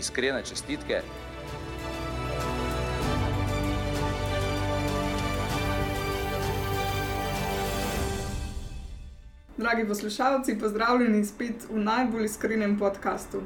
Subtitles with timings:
[0.00, 1.02] iskrene čestitke.
[9.56, 13.42] Dragi poslušalci, pozdravljeni spet v najbolj iskrenem podkastu.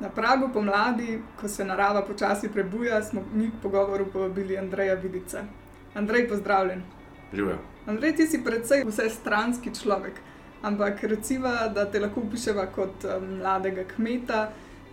[0.00, 5.44] Na pragu pomladi, ko se narava počasi prebuja, smo mi k pogovoru povabili Andreja Vidica.
[5.94, 6.82] Andrej, pozdravljen.
[7.32, 7.58] Živijo.
[7.86, 10.18] Andrej, ti si predvsej vsestranski človek,
[10.62, 14.50] ampak recimo, da te lahko opiševa kot um, mladega kmeta,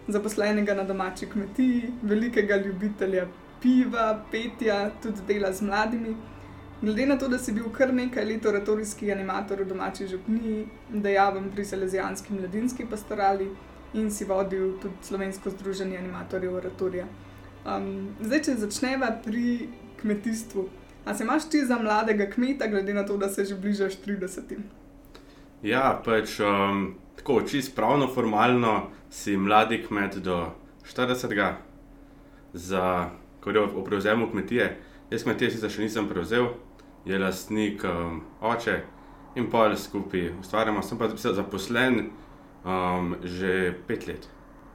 [0.08, 3.28] zaposlenega na domači kmetiji, velikega ljubitelja
[3.62, 6.16] piva, petja, tudi dela z mladimi.
[6.82, 11.52] Glede na to, da si bil kar nekaj let oratorijski animator v domači župniji, dejaven
[11.52, 13.48] pri Salezijanski mladinski pastorali
[13.94, 17.06] in si vodil tudi slovensko združenje animatorjev oratorija.
[17.64, 19.70] Um, zdaj, če začneva pri
[20.02, 20.66] kmetijstvu.
[21.06, 24.58] A se imaš ti za mladega kmeta, glede na to, da se že bližaš 30?
[25.64, 30.52] Ja, pač um, tako čist pravno, formalno si mladi kmet do
[30.96, 31.54] 40.
[32.54, 34.80] Za, ko je o prevzemu kmetije.
[35.10, 36.50] Jaz kmetije sicer še nisem prevzel,
[37.06, 38.82] je lastnik um, oče
[39.40, 40.84] in pol skupaj ustvarjamo.
[40.84, 42.10] Sem pa zaposlen
[42.66, 44.28] um, že pet let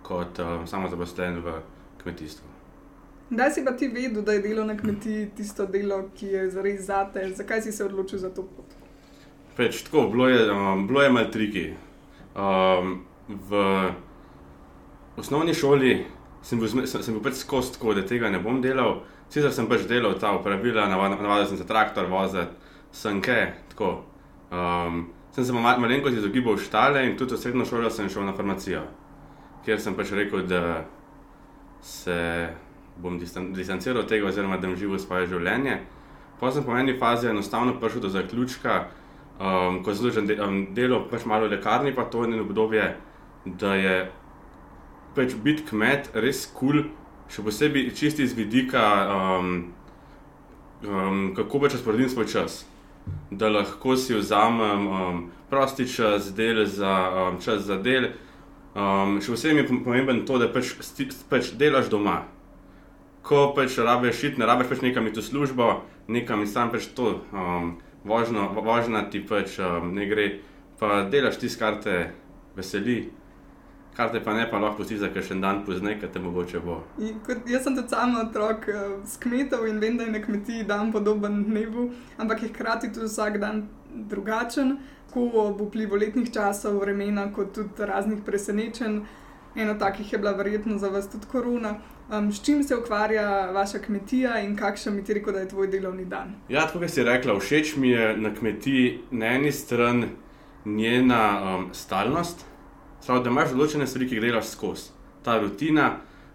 [0.02, 1.58] kot um, samozaposlen v
[2.02, 2.48] kmetijstvu.
[3.28, 6.86] Kdaj si pa ti vedel, da je delo na kmetiji tisto delo, ki je zares
[6.86, 7.26] zate?
[7.36, 8.72] Zakaj si se odločil za to pot?
[9.56, 11.66] Peč, tako, bilo je, um, bilo je malo triki.
[12.39, 13.62] Um, v
[15.19, 16.06] osnovni šoli
[16.43, 19.03] sem bil, sem, sem bil pač skozi tako, da tega ne bom delal.
[19.28, 22.54] Sicer sem pač delal ta uporabila, navadil sem se traktor voziti,
[22.94, 23.41] sanke,
[23.72, 23.91] tako.
[24.54, 28.32] Um, sem se mal, malenkost izogibal štale in tudi v srednjo šolo sem šel na
[28.37, 28.87] farmacijo,
[29.66, 30.87] kjer sem pač rekel, da
[31.84, 32.16] se
[32.98, 35.81] bom distan, distanciral od tega, oziroma da bom živel svoje življenje.
[36.41, 38.78] Pa sem po eni fazi enostavno prišel do zaključka,
[39.38, 42.97] um, ko sem de, um, delal pač malo v lekarni, pa to je eno obdobje,
[43.47, 43.97] da je
[45.15, 46.87] pač biti kmet res kul, cool,
[47.28, 48.82] še posebej čisti iz vidika,
[49.12, 49.53] um,
[50.84, 52.65] um, kako pač razporedim svoj čas.
[53.31, 58.12] Da lahko si vzamem um, prosti čas, del za, um, čas za del.
[58.75, 60.75] Um, še posebej je pomemben to, da pač,
[61.31, 62.22] pač delaš doma.
[63.25, 65.69] Ko pač rabiš šit, ne rabiš pač nekam iti v službo,
[66.09, 70.28] nekam in sam pač to, um, vožno, vožna ti pač um, ne gre,
[70.78, 72.10] pa delaš tisto, kar te
[72.56, 73.09] veseli
[73.98, 76.60] kar te pa ne, pa lahko pusti za še en dan pozneje, kaj te mogoče
[76.62, 76.76] bo.
[77.26, 80.66] Kot, jaz sem tudi sam otrok uh, s kmetov in vem, da je na kmetiji
[80.69, 81.88] dan podoben dnevu,
[82.22, 83.64] ampak je hkrati tudi vsak dan
[84.12, 84.76] drugačen,
[85.10, 89.00] ko ob vplivu letnih časov, vremena, kot tudi raznih presenečenj.
[89.56, 91.75] Eno takih je bila verjetno za vas tudi korona.
[92.10, 95.66] Um, s čim se ukvarja vaša kmetija in kakšen mi ti rekel, da je tvoj
[95.66, 96.34] delovni dan?
[96.48, 100.06] Ja, tako kot si rekla, všeč mi je na kmetiji na eni strani
[100.64, 102.44] njena um, stalnost.
[103.06, 104.91] Prav, da imaš določene stvari, ki jih delaš skozi,
[105.25, 105.91] ta rutina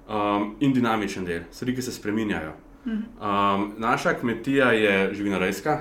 [0.07, 2.53] um, in dinamičen del, stvari, ki se spremenjajo.
[2.85, 5.77] Um, naša kmetija je živinorejska,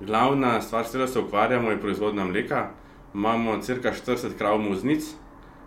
[0.00, 2.70] glavna stvar, s katero se ukvarjamo, je proizvodnja mleka.
[3.14, 5.04] Imamo crka 40 krav muznic,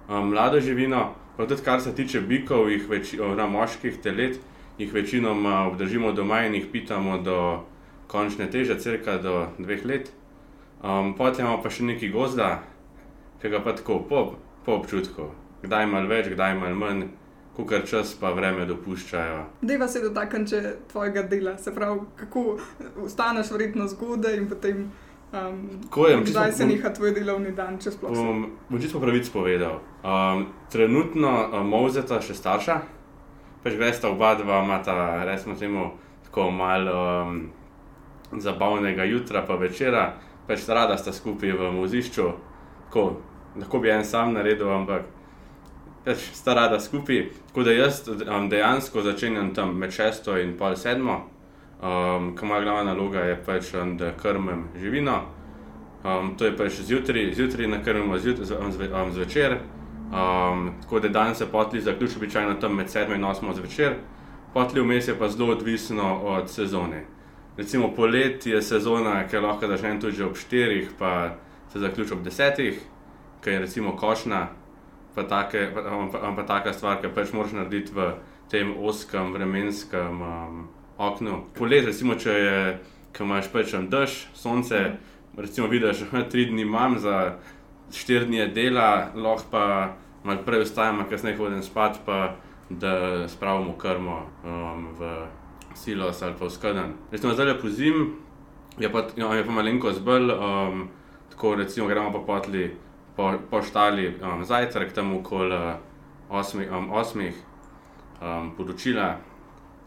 [0.09, 4.39] mlado živino, pa tudi kar se tiče bikov, oziroma moških telet,
[4.77, 7.63] jih večinoma obdržimo doma in jih pitamo do
[8.07, 10.11] končne teže, crka do dveh let.
[10.83, 12.49] Um, Potem imamo pa še nekaj gozda,
[13.41, 14.25] ki ga pa tako po,
[14.65, 15.31] po občutku,
[15.63, 17.07] kdaj malo več, kdaj malo manj,
[17.55, 19.39] kukar čas pa vreme dopuščajo.
[19.61, 20.61] Deva se dotakniti
[20.91, 22.59] tvojega dela, se pravi, kako
[23.07, 24.85] vstaneš verjetno zgodaj in potem.
[25.33, 25.69] Um,
[26.07, 28.13] je, kdaj se neha tvoj delovni dan, če sploh?
[28.13, 29.81] Bom, bom čisto pravic povedal.
[30.05, 32.77] Um, trenutno um, mozeta še starša,
[33.65, 35.89] pač gresta oba dva, imata resmo temu
[36.29, 36.95] tako malo
[37.25, 37.41] um,
[38.31, 40.13] zabavnega jutra pa večera,
[40.47, 42.29] pač rada sta skupaj v mozišču,
[42.85, 43.05] tako
[43.57, 45.09] lahko bi en sam naredil, ampak
[46.05, 47.31] pač sta rada skupaj.
[47.49, 51.25] Tako da jaz um, dejansko začenjam tam med šesto in pol sedmo,
[51.81, 55.21] um, moja glavna naloga je pač, um, da krmim živino.
[56.03, 59.57] Um, to je pač zjutraj, zjutraj nakrmimo zjutraj, um, zve, um, zvečer.
[60.05, 63.95] Um, tako da dan se potli zaključi običajno tam med sedmo in osmo zvečer.
[64.53, 67.05] Potli vmes je pa zelo odvisno od sezone.
[67.57, 71.35] Recimo poleti je sezona, ki lahko začne tudi ob štirih, pa
[71.73, 72.79] se zaključi ob desetih
[73.45, 74.47] ki je recimo košna,
[75.15, 78.07] pa, take, pa, um, pa, um, pa taka stvar, ki pač moraš narediti v
[78.49, 80.63] tem oskem vremenskem um,
[80.97, 81.43] oknu.
[81.57, 82.79] Poletje, recimo, če je,
[83.17, 84.97] ko imaš pač dež, sonce,
[85.37, 87.35] recimo vidiš, da tri dni imam za
[87.91, 89.63] štiri dni je dela, lahko pa
[90.23, 92.35] malo prej vstajam, kasneje hodim spat, pa
[92.69, 95.27] da spravimo krmo um, v
[95.75, 96.93] silos ali pa v skrden.
[97.11, 98.15] Recimo zdaj le po zim,
[98.79, 100.87] je pa, jo, je pa malenkost bolj, um,
[101.29, 102.71] tako recimo gremo pa potli
[103.15, 105.77] po, po štali um, zajtrk tam okoli uh,
[106.29, 107.35] osmih, um, osmih
[108.21, 109.17] um, poročila.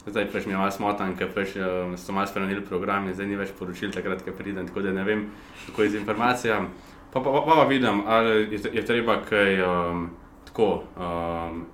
[0.05, 3.27] Zdaj pač mi je malo smotan, ker pač, um, so malo spremenili program in zdaj
[3.27, 5.25] ni več poročil, takrat, ko pridem, tako da ne vem,
[5.67, 6.71] kako je z informacijami.
[7.11, 10.07] Pa pa, pa, pa, pa vidim, ali je, je treba kaj um,
[10.47, 11.65] tako um,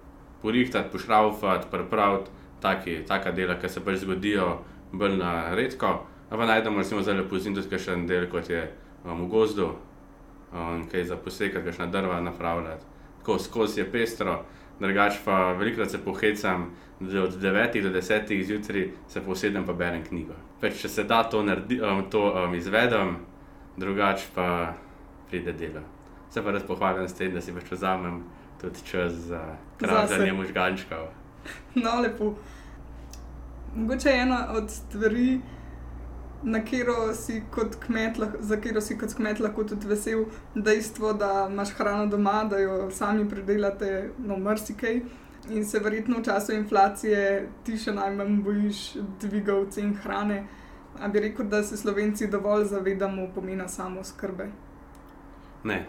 [0.42, 2.32] porihtati, pošraufati, pripraviti,
[3.08, 6.00] taka dela, ki se pač zgodijo bolj na redko.
[6.30, 8.64] Pa najdemo recimo zelo pozim tudi še en del, kot je
[9.04, 9.70] um, v gozdu,
[10.50, 12.90] um, kaj za posekati, kakšna drva napravljati.
[13.22, 14.40] Tako skozi je pestro,
[14.80, 20.04] drugače pa velikokrat se pohecam, da od 9 do 10 zjutraj se posedem pa berem
[20.04, 20.34] knjigo.
[20.62, 23.18] Peč, če se da to, naredi, um, to um, izvedem,
[23.78, 24.74] drugače pa
[25.30, 25.84] pride delo.
[26.30, 28.24] Se pa res pohvalim s tem, da si pač vzamem
[28.62, 29.42] tudi čas za
[29.78, 31.08] kravljanje možgančkov.
[31.76, 32.34] No, lepo.
[33.76, 35.42] Mogoče je ena od stvari,
[36.44, 41.48] na katero si kot kmet, za katero si kot kmet lahko tudi vesel, dejstvo, da
[41.52, 45.02] imaš hrano doma, da jo sami pridelate, no, marsikaj.
[45.50, 48.80] In se verjetno v času inflacije ti še najmanj bojiš
[49.22, 50.46] dvigov cen hrane.
[51.02, 54.48] A bi rekel, da se Slovenci dovolj zavedamo pomena samoskrbe?
[55.64, 55.86] Ne.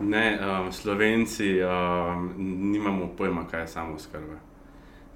[0.00, 2.32] Ne, um, Slovenci um,
[2.72, 4.36] nimamo pojma, kaj je samo skrb.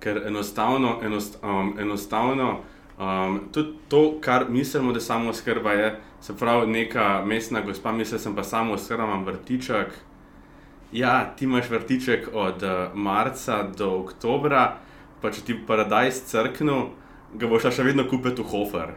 [0.00, 2.60] Ker enostavno, enost, um, enostavno
[2.98, 8.18] um, tudi to, kar mislimo, da samo skrb je, se pravi, neka mestna gospa, misli,
[8.18, 9.94] da sem pa samo skrb, imam vrtiček.
[10.92, 14.76] Ja, ti imaš vrtiček od uh, marca do oktobra,
[15.22, 16.82] pa če ti paradajz crknu,
[17.38, 18.92] ga boš še vedno kupiti v hofer.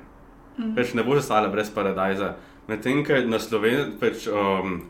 [0.57, 0.75] Mhm.
[0.75, 2.35] Pač ne boš ostala brez paradajza.
[2.67, 4.81] Medtem ko na Sloveniji, pač, um,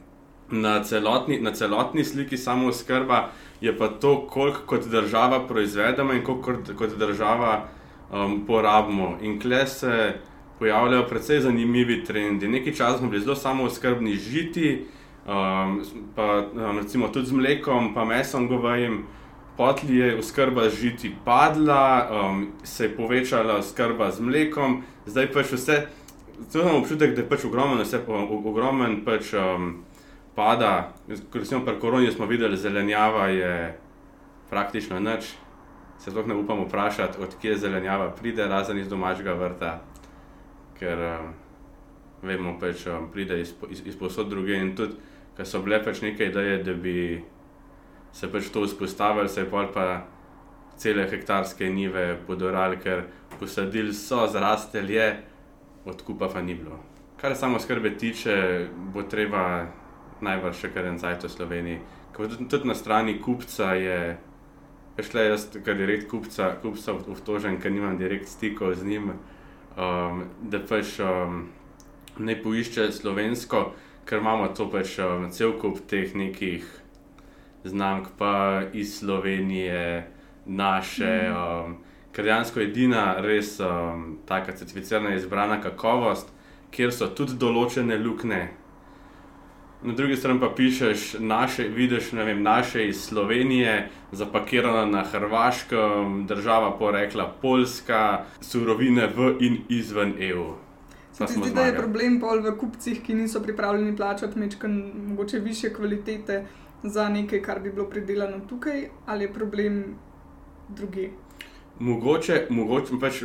[0.49, 3.29] na, celotni, na celotni sliki samo skrba
[3.61, 7.67] je pa to, koliko kot država proizvedemo in koliko kot, kot država
[8.11, 9.17] um, porabimo.
[9.21, 10.13] In kle se
[10.59, 12.47] pojavljajo precej zanimivi trendi.
[12.47, 14.85] Nekaj časa smo bili zelo samo skrbni žiti,
[15.27, 15.81] um,
[16.15, 19.03] pa um, recimo tudi z mlekom, pa mesom govejim.
[19.57, 25.51] Potli je oskrba z žiti padla, um, se je povečala oskrba z mlekom, zdaj pač
[25.51, 25.77] vse,
[26.49, 28.01] zelo imam občutek, da je pač ogromen, vse,
[28.43, 29.85] ogromen pač, um,
[30.35, 30.93] pada.
[31.33, 33.79] Recimo pri koroni smo videli, zelenjava je
[34.49, 35.31] praktično nič.
[36.05, 39.71] Se sploh ne upam vprašati, odkje zelenjava pride, razen iz domačega vrta,
[40.77, 41.31] ker um,
[42.21, 44.99] vemo, pač um, pride iz, iz, iz posod druge in tudi,
[45.33, 47.23] ker so bile pač neke ideje, da bi
[48.13, 50.03] se pač to vzpostavili, se je pol pa
[50.77, 53.07] cele hektarske nive podorali, ker
[53.39, 55.09] posadili so, zrastel je,
[55.89, 56.77] odkupa pa ni bilo.
[57.17, 58.37] Kar samo skrbe tiče,
[58.93, 59.65] bo treba
[60.21, 61.81] najbrž še kar en zajt v Sloveniji.
[62.45, 63.99] Tudi na strani kupca je,
[64.97, 69.11] veš, le jaz, ker direkt kupca, kupca obtožen, ker nimam direkt stikov z njim,
[69.75, 71.45] um, da pač um,
[72.19, 73.67] ne poišče slovensko,
[74.05, 76.65] ker imamo to pač um, cel kup teh nekih
[77.65, 80.05] znamk, pa iz Slovenije,
[80.45, 81.31] naše.
[81.33, 81.77] Um,
[82.15, 86.29] ker dejansko edina res um, taka certificirana izbrana kakovost,
[86.71, 88.45] kjer so tudi določene luknje.
[89.85, 96.25] Na drugi strani pa pišeš, naše, vidiš, ne vem, naše iz Slovenije, zapakirano na Hrvaškem,
[96.27, 100.53] država porekla Poljska, surovine v in izven EU.
[101.11, 104.73] Se ti zdi, da je problem pol v kupcih, ki niso pripravljeni plačati mečkan,
[105.07, 106.45] mogoče više kvalitete
[106.83, 109.83] za nekaj, kar bi bilo pridelano tukaj, ali je problem
[110.69, 111.09] druge?
[111.79, 113.23] Mogoče, mogoče pač.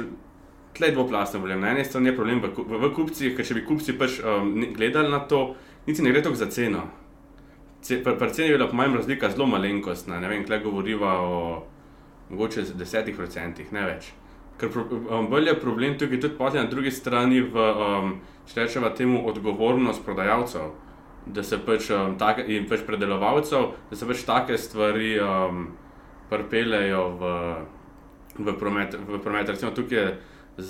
[0.77, 1.61] Tle je dvoplastno problem.
[1.61, 4.53] Na eni strani je problem v, v, v kupcih, ker če bi kupci pač um,
[4.77, 5.57] gledali na to,
[5.87, 6.83] niti ne gre toliko za ceno.
[7.83, 10.21] Ce, pri, pri ceni je bila po mojem razlika zelo malenkostna.
[10.21, 11.63] Ne vem, kle govoriva o
[12.31, 14.13] mogoče desetih procentih, ne več.
[14.61, 18.15] Ker pro, um, bolj je problem tukaj tudi potem na drugi strani v, um,
[18.47, 20.71] če rečemo temu, odgovornost prodajalcev.
[21.27, 25.67] Da se pač, um, take, in pač predelovalcev, da se pač take stvari um,
[26.31, 27.33] pripeljejo v,
[28.39, 28.97] v promet.
[29.09, 29.49] V promet.
[29.49, 30.07] Recimo tukaj je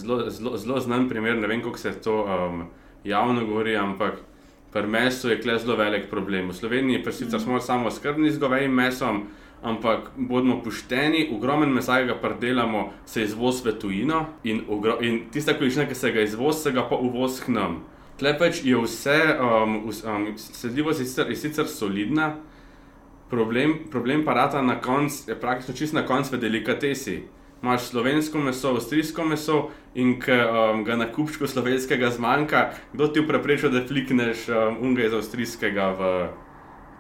[0.00, 2.64] zelo, zelo, zelo znan primer, ne vem, kako se to um,
[3.04, 4.22] javno govori, ampak
[4.72, 6.48] pri mesu je kle zelo velik problem.
[6.48, 9.22] V Sloveniji pa sicer smo samo skrbni z govejim mesom,
[9.62, 15.26] ampak bodimo pošteni, ogromen mesa, ki ga predelamo, se izvoz v tujino in, ogro, in
[15.32, 17.82] tista količina, ki se ga izvoz, se ga pa uvoz k nam.
[18.20, 22.34] Tle pač je vse, um, um, sledljivost je sicer, je sicer solidna,
[23.30, 27.20] Problem, problem parata na koncu praktično čist na koncu v delikatesi.
[27.62, 33.20] Imáš slovensko meso, avstrijsko meso in ko um, ga na kupčku slovenskega zmanjka, kdo ti
[33.26, 36.12] prepreča, da flikneš um, unga iz avstrijskega v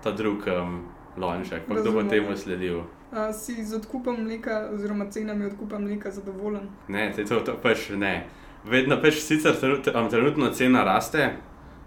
[0.04, 0.82] ta drug um,
[1.16, 2.82] lonček, pa kdo bo temu sledil.
[3.12, 6.68] A si z odkupom mleka, oziroma cenami odkupa mleka zadovoljen?
[6.88, 8.26] Ne, te to, to pač ne.
[8.64, 11.30] Vedno pač sicer um, trenutno cena raste,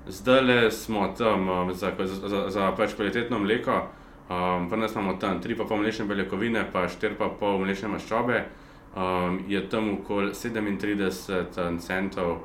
[0.08, 3.84] zdaj le smo tam um, za, za, za, za pač kvalitetno mleko.
[4.30, 8.46] Um, Pri nas imamo tam 3,5 mlečne beljakovine, pa 4,5 mlečne maščobe.
[8.95, 12.38] Um, je tam okoli 37 centov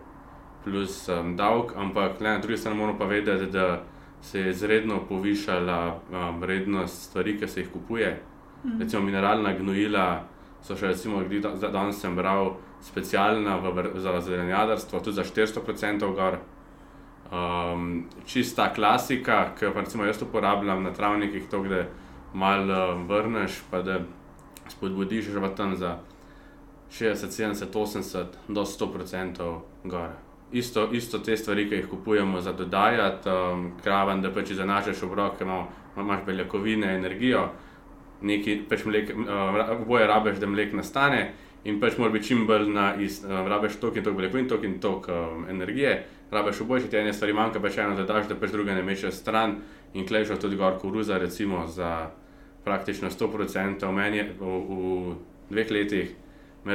[0.64, 3.82] plus um, davek, ampak le na drugi strani moramo pa vedeti, da
[4.20, 8.22] se je izredno povišala um, vrednost stvari, ki se jih kupuje.
[8.64, 8.80] Mhm.
[8.80, 10.24] Recimo mineralna gnojila
[10.62, 16.38] so še, recimo, da- danes sem bral, specialna v, za zelenjadarstvo, tudi za 400% gor.
[17.28, 21.84] Um, čista klasika, ki jo pa recimo jaz uporabljam na travnikih, to, da
[22.32, 24.00] malo um, vrneš, pa da
[24.68, 25.98] spodbudiš že v tam za
[26.90, 30.08] 60, 70, 80 do 100% gor.
[30.52, 35.40] Isto, isto te stvari, ki jih kupujemo za dodajati, um, kraven, da pač izenačiš obrok,
[35.40, 35.66] ima,
[35.96, 37.50] imaš beljakovine, energijo,
[38.22, 41.32] neki pač mlek, uh, oboje rabeš, da mlek nastane.
[41.64, 44.66] In pač mora biti čim bolj na isto, uh, rabiš toliko in toliko beljakovin, toliko
[44.66, 45.92] in toliko um, energije,
[46.30, 49.20] rabiš oboje, če ti ene stvari manjka, pač eno dodaš, da pač druge ne mečeš
[49.20, 49.58] stran
[49.92, 52.08] in klejšo tudi gor koruza, recimo za
[52.64, 55.14] praktično 100%, meni je v, v
[55.50, 56.16] dveh letih,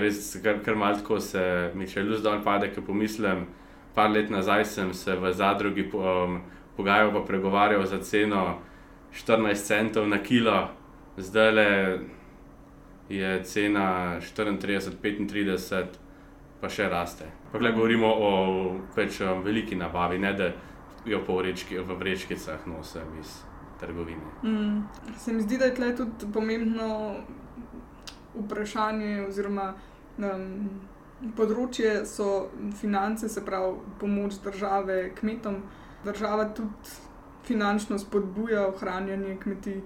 [0.01, 3.45] res kar, kar malo tako se mi še luz dol pade, ko pomislim,
[3.93, 6.41] par let nazaj sem se v zadrugi um,
[6.77, 8.59] pogajal pa pregovarjal za ceno
[9.13, 10.69] 14 centov na kilo,
[11.17, 11.69] zdaj le
[13.09, 15.99] je cena 34, 35,
[16.61, 17.27] pa še raste.
[17.51, 18.31] Pa gledaj, govorimo o
[18.95, 20.51] pač, um, veliki nabavi, ne da
[21.05, 23.41] jo po vrečki, vrečkicah nosim iz
[23.79, 24.33] trgovine.
[24.43, 24.83] Mm.
[25.17, 27.15] Se mi zdi, da je tle tudi pomembno
[28.35, 29.73] vprašanje, oziroma
[30.17, 30.45] um,
[31.37, 32.49] področje so
[32.79, 35.61] finance, se pravi pomoč države kmetom.
[36.03, 36.97] Država tudi
[37.47, 39.81] finančno spodbuja ohranjanje kmetij.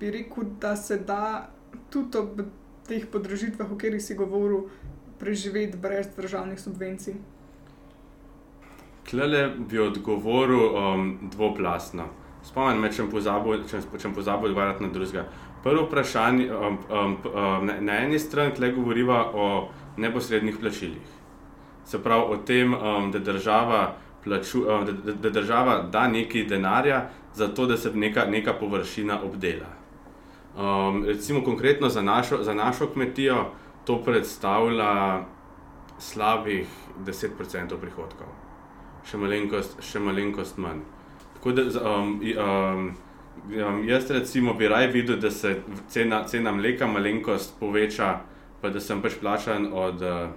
[0.00, 1.50] Bi rekel, da se da
[1.90, 2.44] tudi ob
[2.88, 4.68] teh podražitvah, o katerih si govoril,
[5.18, 7.14] preživeti brez državnih subvencij.
[9.10, 12.08] Klele bi odgovoril um, dvoplastno.
[12.44, 15.24] Spomnim me, če sem pozabil odgovarjati na drugega.
[15.64, 21.14] Prvo vprašanje, um, um, um, na, na eni strani tle govoriva o neposrednih plačilih.
[21.84, 26.44] Se pravi o tem, um, da, država plaču, um, da, da, da država da nekaj
[26.44, 29.72] denarja za to, da se neka, neka površina obdela.
[30.54, 33.50] Um, recimo konkretno za našo, za našo kmetijo
[33.84, 35.24] to predstavlja
[35.98, 36.68] slabih
[37.06, 38.44] 10% prihodkov
[39.08, 40.82] še malenkost, še malenkost manj.
[41.36, 42.86] Tako da um, um,
[43.68, 45.56] um, jaz recimo bi raje videl, da se
[45.88, 48.20] cena, cena mleka malenkost poveča,
[48.60, 50.28] pa da sem pač plačan od uh,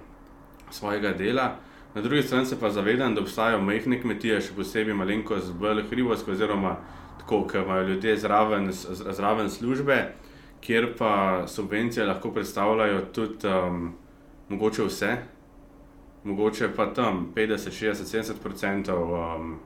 [0.70, 1.56] svojega dela.
[1.94, 6.34] Na drugi strani se pa zavedam, da obstajajo majhne kmetije, še posebej malenkost bolj hribovske,
[6.36, 6.76] oziroma
[7.18, 9.96] tako, ker imajo ljudje zraven, zraven službe,
[10.60, 13.92] kjer pa subvencije lahko predstavljajo tudi um,
[14.48, 15.16] mogoče vse,
[16.24, 19.56] mogoče pa tam 50, 60, 70 odstotkov um,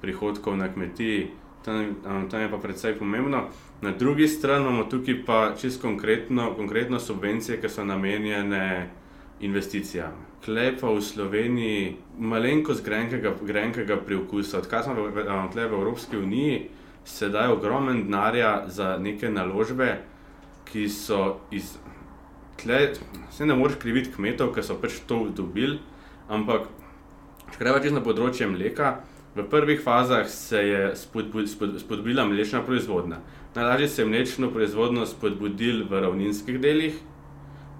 [0.00, 1.30] prihodkov na kmetiji,
[1.64, 3.48] tam, um, tam je pa predvsej pomembno.
[3.80, 8.90] Na drugi strani imamo tukaj pa čisto konkretno, konkretno subvencije, ki so namenjene
[9.40, 10.12] investicijam.
[10.44, 14.58] Klej pa v Sloveniji malenkost grenkega, grenkega priokusa.
[14.58, 16.68] Odkar smo v, um, v Evropski uniji,
[17.04, 19.98] se daje ogromen denarja za neke naložbe,
[20.64, 21.76] ki so iz
[22.56, 22.94] tle,
[23.30, 25.78] se ne moreš kriviti kmetov, ki so pač to dobili,
[26.28, 26.68] ampak
[27.52, 28.94] če greva čisto na področje mleka,
[29.34, 33.18] v prvih fazah se je spodbu- spod- spodbudila mlečna proizvodnja.
[33.54, 36.94] Najlažje se je mlečno proizvodnjo spodbudili v ravninskih delih,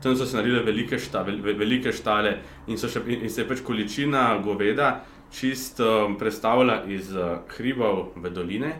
[0.02, 3.48] tam so se naredile velike, šta, vel, ve- velike štale in, še, in se je
[3.48, 8.74] pač količina goveda čist um, predstavlja iz uh, hribov v doline.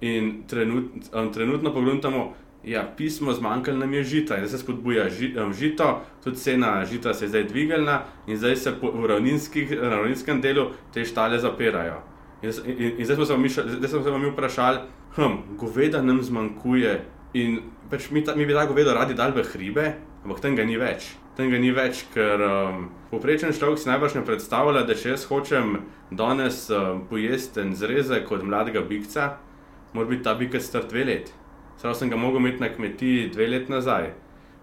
[0.00, 2.32] In trenut, um, trenutno pogledamo,
[2.64, 6.84] ja, pismo zmanjkalo nam je žita, in zdaj se spodbuja ži, um, žito, tudi cena
[6.84, 12.02] žita se je zdaj dvignila, in zdaj se po, v ravninskem delu te štale zapirajo.
[12.42, 14.78] In, in, in zdaj smo se mi zdaj smo se mi vprašali,
[15.16, 17.00] hm, goveda nam zmanjkuje.
[17.32, 20.64] In pač mi, ta, mi bi ta govedo radi dali v hribe, ampak tam ga
[20.64, 21.14] ni več.
[21.36, 25.24] Tam ga ni več, ker um, poprečen človek si najbrž ne predstavlja, da če jaz
[25.30, 25.78] hočem
[26.10, 29.36] danes um, pojesti en zrezek od mladega bikca,
[29.94, 31.39] mora biti ta bikec star dve leti.
[31.80, 34.10] Prav sem ga mogel imeti na kmetiji dve leti nazaj.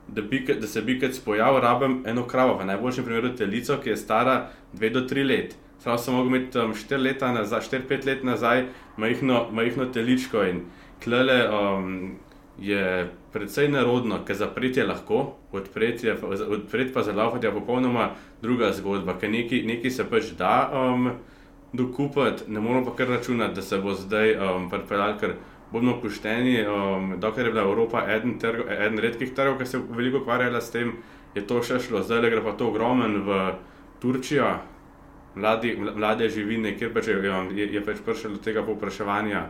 [0.08, 3.98] Da, bike, da se bikec pojavi, rabim eno kravo, v najboljšem primeru telico, ki je
[3.98, 4.36] stara
[4.74, 5.56] dve do tri let.
[5.84, 8.66] Prav sem mogel imeti um, štiri leta nazaj, štiri, pet let nazaj,
[8.98, 10.62] majhno, majhno teličko in,
[11.04, 12.18] tlele um,
[12.60, 15.22] je precej nerodno, ker zapreti je lahko,
[15.52, 16.18] odpreti, je,
[16.50, 18.10] odpreti pa zalaufati je popolnoma
[18.42, 21.12] druga zgodba, ker neki, neki se pač da um,
[21.74, 25.38] dokupati, ne moramo pa kar računati, da se bo zdaj um, pripeljal, ker
[25.72, 29.84] bomo pošteni, um, dokler je bila Evropa eden, trg, eden redkih trgov, ki se je
[29.90, 30.94] veliko ukvarjala s tem,
[31.36, 33.40] je to še šlo, zdaj gre pa to ogromen v
[34.00, 34.54] Turčijo,
[35.36, 37.18] mladi, mlade živine, kjer pač je,
[37.58, 39.48] je, je pač prišlo do tega povpraševanja.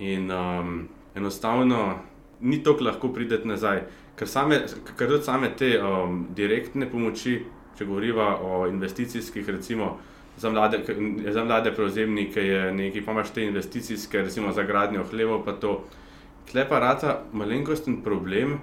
[0.00, 0.76] In um,
[1.14, 2.00] enostavno
[2.40, 3.82] ni tako lahko prideti nazaj,
[4.16, 4.62] ker, same,
[4.96, 7.36] ker tudi same te um, direktne pomoči,
[7.76, 9.98] če govorimo o investicijskih, recimo
[10.40, 10.80] za mlade,
[11.32, 15.84] za mlade prevzemnike, je nekaj, pa imaš te investicijske, recimo za gradnjo hleva, pa to.
[16.50, 18.58] Tle pa rata malenkosten problem,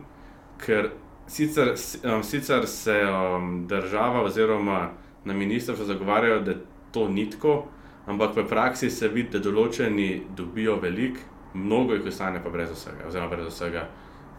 [0.65, 0.89] ker
[1.27, 4.89] sicer, um, sicer se um, država oziroma
[5.25, 6.53] na ministrstvu zagovarjajo, da
[6.91, 7.65] to ni tako,
[8.05, 11.21] ampak v praksi se vidi, da določeni dobijo veliko,
[11.53, 13.05] mnogo jih ostane pa brez vsega.
[13.07, 13.85] Oziroma, brez vsega.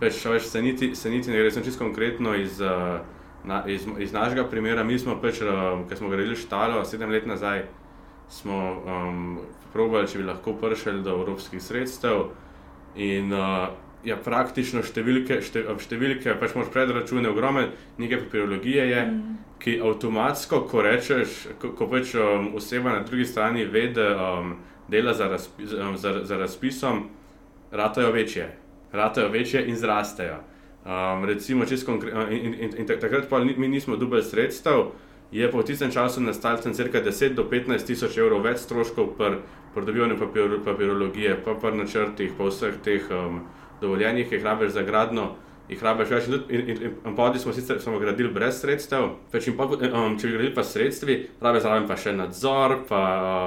[0.01, 2.59] Več, več se, niti, se niti ne gre, sem čisto konkretno iz,
[3.45, 4.85] na, iz, iz našega primera.
[4.85, 5.43] Mi smo, pač,
[5.89, 7.65] ki smo gradili štalo sedem let nazaj,
[8.29, 9.39] smo um,
[9.73, 12.31] probali, če bi lahko prišli do evropskih sredstev.
[12.97, 13.69] In, uh,
[14.07, 17.65] Ja, praktično številke, številke pač moraš predračunati, ogromne,
[17.99, 19.33] nekaj papirologije je, mm.
[19.59, 24.55] ki avtomatsko, ko rečeš, ko, ko pač um, oseba na drugi strani ve, da um,
[24.89, 27.09] dela za, razpi, za, za razpisom,
[27.75, 28.47] ratajo večje,
[28.95, 30.39] ratajo večje in zrastejo.
[30.89, 34.95] Um, recimo, in, in, in, in takrat pa mi nismo dobili sredstev,
[35.33, 39.85] je pa v tistem času nastalo cirka 10 do 15 tisoč evrov več stroškov pri
[39.85, 43.05] dobivanju papir, papirologije, pa pri načrtih, pa vseh teh.
[43.13, 43.45] Um,
[43.81, 45.35] dovoljenih, jih rabiš za gradno,
[45.69, 46.29] jih rabiš več.
[46.29, 50.27] In, in, in, in podi smo sicer smo gradili brez sredstev, in pa, um, če
[50.27, 53.03] bi gradili pa sredstvi, rabiš zraven pa še nadzor, pa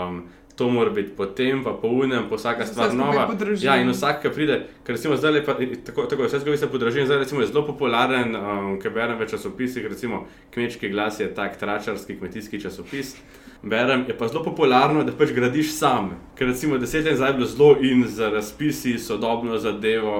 [0.08, 0.22] um,
[0.56, 3.28] to mora biti potem, pa po unem, pa vsaka stvar nova.
[3.62, 5.56] Ja, in vsak, ki pride, ker recimo zdaj lepa,
[5.88, 9.30] tako, tako vse skupaj se podraži, zdaj recimo je zelo popularen, um, ker berem v
[9.32, 13.16] časopisih, recimo Kmečki glas je tak tračarski kmetijski časopis
[13.64, 16.16] berem, je pa zelo popularno, da pač gradiš sam.
[16.36, 20.18] Ker recimo deset let nazaj je bilo zelo in za razpisi, sodobno zadevo,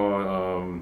[0.62, 0.82] um,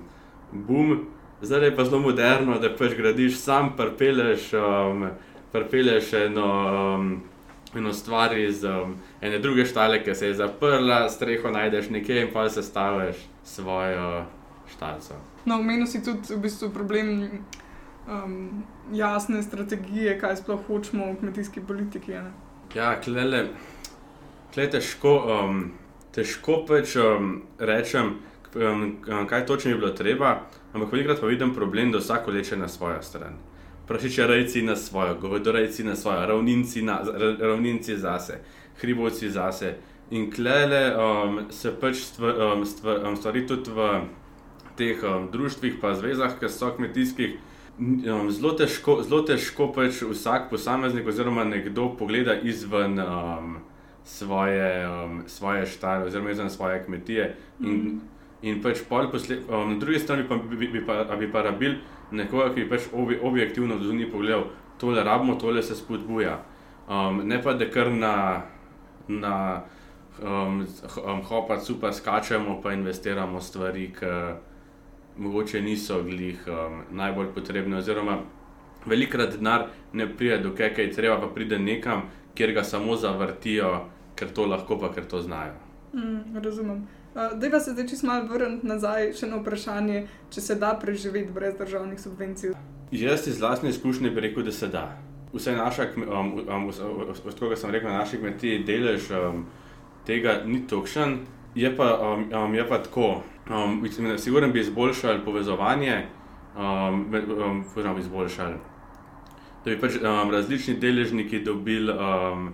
[0.51, 1.05] boom,
[1.41, 5.09] zdaj je pa zelo moderno, da pač gradiš sam, prpeleš, um,
[5.51, 6.51] prpeleš eno.
[6.95, 7.28] Um,
[7.75, 12.31] Eno stvar iz um, ene druge štale, ki se je zaprla, streho najdeš nekje in
[12.33, 14.25] pa se staviš svojo
[14.71, 15.13] štalco.
[15.45, 17.29] No, omenil si tudi v bistvu problem
[18.07, 22.11] um, jasne strategije, kaj sploh hočemo v kmetijski politiki.
[22.11, 22.31] Ne?
[22.75, 23.47] Ja, klele,
[24.53, 25.61] klele težko, um,
[26.15, 28.15] težko pač um, rečem,
[28.55, 28.97] um,
[29.29, 30.39] kaj točno je bilo treba,
[30.73, 33.37] ampak velikrat pa vidim problem, da vsako leče na svojo stran.
[33.89, 37.01] Prašiče rejci na svojo, govedorejci na svojo, ravninci, na,
[37.39, 38.39] ravninci zase,
[38.81, 39.75] hribovci zase.
[40.11, 43.89] In klele um, se pač stvar, um, stvar, um, stvari tudi v
[44.77, 47.35] teh um, društvih, pa zvezah, ki so kmetijskih
[47.79, 53.57] um, zelo težko, zelo težko pač vsak posameznik oziroma nekdo pogleda izven um,
[54.05, 57.35] svoje, um, svoje štale oziroma izven svoje kmetije.
[57.59, 58.01] In, mm.
[58.41, 61.79] In pač posled, um, na drugi strani pa bi, bi, pa, bi pa rabil
[62.11, 64.47] nekoga, ki bi pač obi, objektivno do zunaj pogledal,
[64.79, 66.39] tole rabimo, tole se spodbuja.
[66.89, 68.41] Um, ne pa da kar na,
[69.07, 69.63] na
[70.23, 70.65] um,
[71.05, 74.13] um, hopa, super skačemo, pa investiramo stvari, ki
[75.19, 77.77] mogoče niso glih um, najbolj potrebne.
[77.77, 78.21] Oziroma,
[78.85, 83.73] velikrat denar ne pride do kaj, kaj treba, pa pride nekam, kjer ga samo zavrtijo,
[84.15, 85.59] ker to lahko, pa ker to znajo.
[85.93, 86.87] Mm, razumem.
[87.19, 90.69] Uh, da pa se zdaj čisto malo vrniti nazaj še na vprašanje, če se da
[90.79, 92.53] preživeti brez državnih subvencij.
[92.95, 94.85] Jaz iz vlastne izkušnje bi rekel, da se da.
[95.33, 99.43] Vse naša, um, um, od koga sem rekel, na naših kmetijah delež um,
[100.07, 101.17] tega ni tokšen,
[101.55, 103.09] je pa, um, um, je pa tako.
[103.49, 106.05] Um, mislim, da bi izboljšali povezovanje,
[106.55, 107.03] um,
[107.75, 108.55] um, izboljšali,
[109.65, 112.53] da bi pač um, različni deležniki dobili um,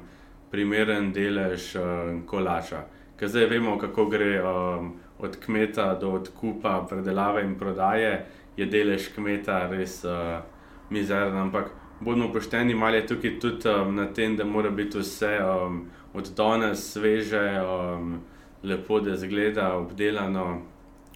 [0.51, 2.87] primeren delež um, kolača.
[3.19, 8.25] Ker zdaj vemo, kako gre um, od kmeta do odkupa, predelave in prodaje,
[8.57, 10.43] je delež kmeta res uh,
[10.89, 11.37] mizeren.
[11.37, 15.85] Ampak bomo pošteni, malo je tukaj tudi um, na tem, da mora biti vse um,
[16.13, 18.19] od danes sveže, um,
[18.63, 20.61] lepo, da zgleda, obdelano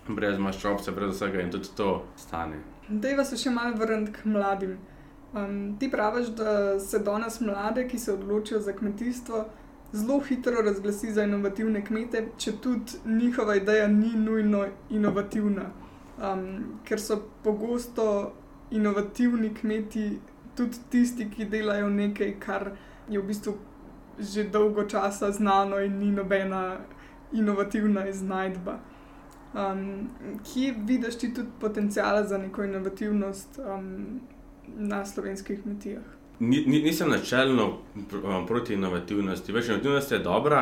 [0.07, 2.62] brez maščob, se brez vsega in tudi to stane.
[2.89, 4.77] Dejva se še malo vrniti k mladim.
[5.33, 9.43] Um, ti praviš, da se danes mlade, ki se odločijo za kmetijstvo,
[9.93, 15.71] zelo hitro razglasi za inovativne kmete, če tudi njihova ideja ni nujno inovativna.
[16.19, 18.34] Um, ker so pogosto
[18.71, 20.19] inovativni kmeti
[20.56, 22.71] tudi tisti, ki delajo nekaj, kar
[23.10, 23.58] je v bistvu
[24.19, 26.78] že dolgo časa znano in ni nobena
[27.32, 28.80] inovativna iznajdba.
[29.54, 30.10] Um,
[30.43, 34.19] kje vidiš ti tudi potencijal za neko inovativnost um,
[34.67, 36.18] na slovenskih kmetijah?
[36.39, 37.78] Ni, ni, nisem načelno
[38.10, 39.52] pr proti inovativnosti.
[39.52, 40.62] Več inovativnost je dobra,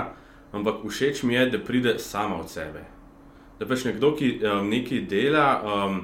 [0.52, 2.82] ampak všeč mi je, da pride sama od sebe.
[3.60, 6.00] Da pač nekdo, ki um, nekaj dela, um,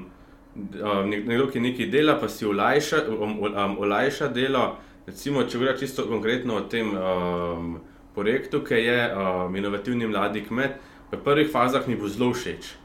[0.54, 4.64] um, nekdo, ki nekaj dela, pa si olajša, um, um, olajša delo.
[5.06, 7.76] Recimo, če govorimo čisto konkretno o tem um,
[8.14, 10.78] projektu, ki je um, inovativni mladi kmet,
[11.10, 12.76] v prvih fazah mi bo zelo všeč.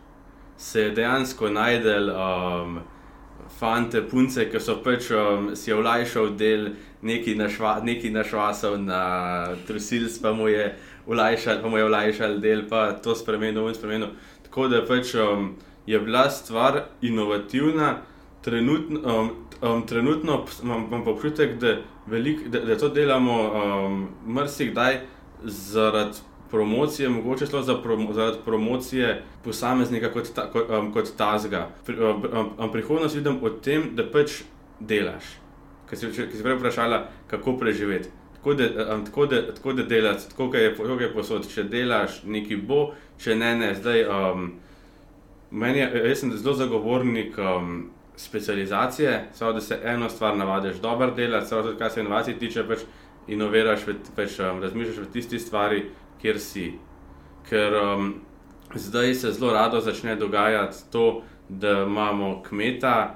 [0.57, 2.81] Se dejansko najdel um,
[3.59, 6.69] fante, punce, ki so pač um, si olajšal del,
[7.01, 7.35] neki
[8.11, 9.01] našvasal na
[9.67, 10.69] trusilc, pa mu je
[11.07, 14.13] olajšal, pa mu je olajšal del, pa to spremenil in spremenil.
[14.45, 15.53] Tako da pač um,
[15.87, 17.97] je bila stvar inovativna,
[18.41, 19.29] trenutno, um,
[19.61, 25.01] um, trenutno imam pa občutek, da, velik, da, da to delamo um, marsikdaj
[25.43, 31.69] zaradi promocije, mogoče celo za promo, zaradi promocije posameznika kot, ta, kot, um, kot tazga.
[31.85, 32.23] Pri, um,
[32.57, 34.41] um, prihodnost vidim v tem, da pač
[34.79, 35.35] delaš.
[35.89, 38.09] Ker si, ki si prej vprašala, kako preživeti.
[38.37, 41.47] Tako da, um, tako da, tako da delaš, tako je, je posod.
[41.53, 42.81] Če delaš, nekaj bo,
[43.19, 43.73] če ne, ne.
[43.75, 44.51] Zdaj, um,
[45.51, 51.11] meni je, jaz sem zelo zagovornik um, specializacije, samo da se eno stvar navadiš dobro
[51.11, 52.79] delati, samo kar se inovacij tiče, pač
[53.27, 53.85] inoviraš,
[54.15, 55.85] pač, um, razmišljaš v tisti stvari,
[56.21, 56.71] kjer si.
[57.49, 58.13] Ker um,
[58.75, 63.15] zdaj se zelo rado začne dogajati to, da imamo kmeta,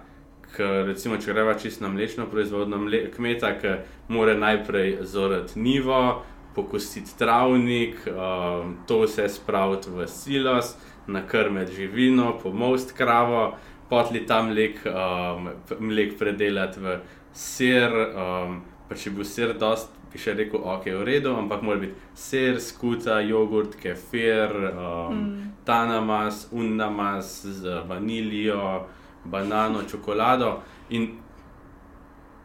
[0.56, 3.74] ki recimo, če greva čisto na mlečno proizvodno, mle, kmeta, ki
[4.14, 6.24] mora najprej zorati nivo,
[6.56, 10.76] pokositi travnik, um, to vse spraviti v silos,
[11.08, 13.56] nakrmiti živino, pomost kravo,
[13.90, 17.00] potli tam mlek, um, mlek predelati v
[17.34, 21.82] ser, um, pa če bo ser dost bi še rekel, ok, v redu, ampak mora
[21.82, 25.48] biti ser, skuta, jogurt, kefir, um, mm.
[25.66, 28.86] tanamas, unamas z vanilijo,
[29.26, 30.60] banano, čokolado.
[30.94, 31.16] In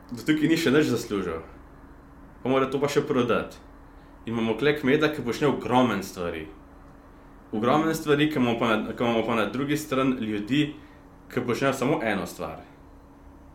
[0.08, 1.42] do tukaj ni še nič zaslužil,
[2.40, 3.60] pa mora to pa še prodati.
[4.24, 6.46] In imamo klek kmeta, ki počne ogromen stvari.
[7.52, 10.72] Ogromen stvari, ki imamo pa na, imamo pa na drugi strani ljudi,
[11.28, 12.64] ki počnejo samo eno stvar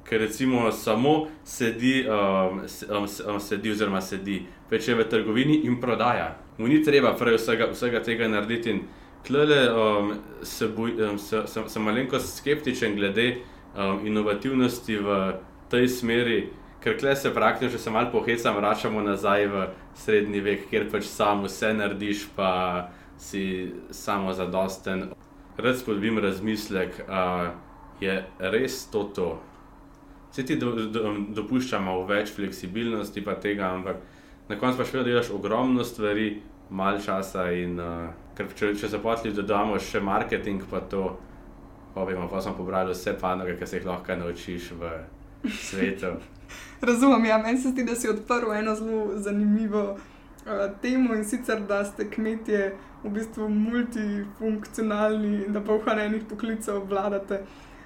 [0.09, 2.61] ker recimo samo sedi, um,
[2.97, 6.35] um, um, sedi oziroma sedi, peče v trgovini in prodaja.
[6.57, 8.71] Mu ni treba prej vsega, vsega tega narediti.
[8.71, 8.81] In
[9.27, 10.13] tlele um,
[10.43, 13.37] se boj, um, se, sem, sem malenkost skeptičen glede
[13.75, 15.21] um, inovativnosti v
[15.71, 16.41] tej smeri,
[16.83, 21.07] ker kle se praktično, če se malo poheca, vračamo nazaj v srednji vek, kjer pač
[21.07, 25.07] sam vse narediš, pa si samo zadosten.
[25.57, 27.53] Rad spodbim razmislek, uh,
[28.03, 29.31] je res to to.
[30.33, 33.99] Vse ti do, do, dopuščamo več fleksibilnosti, pa tega, ampak
[34.49, 36.31] na koncu pa še vedno delaš ogromno stvari,
[36.73, 37.51] malo časa.
[37.53, 41.03] In, uh, ker če, če se potli dodamo še marketing, pa to,
[41.93, 44.89] vemo, pa smo pobrali vse panoge, ki se jih lahko naučiš v
[45.53, 46.15] svetu.
[46.89, 51.61] Razumem, ja, meni se zdi, da si odprl eno zelo zanimivo uh, temo in sicer,
[51.69, 52.71] da ste kmetje
[53.03, 57.43] v bistvu multifunkcionalni, da pa v hranjenih poklicah vladate.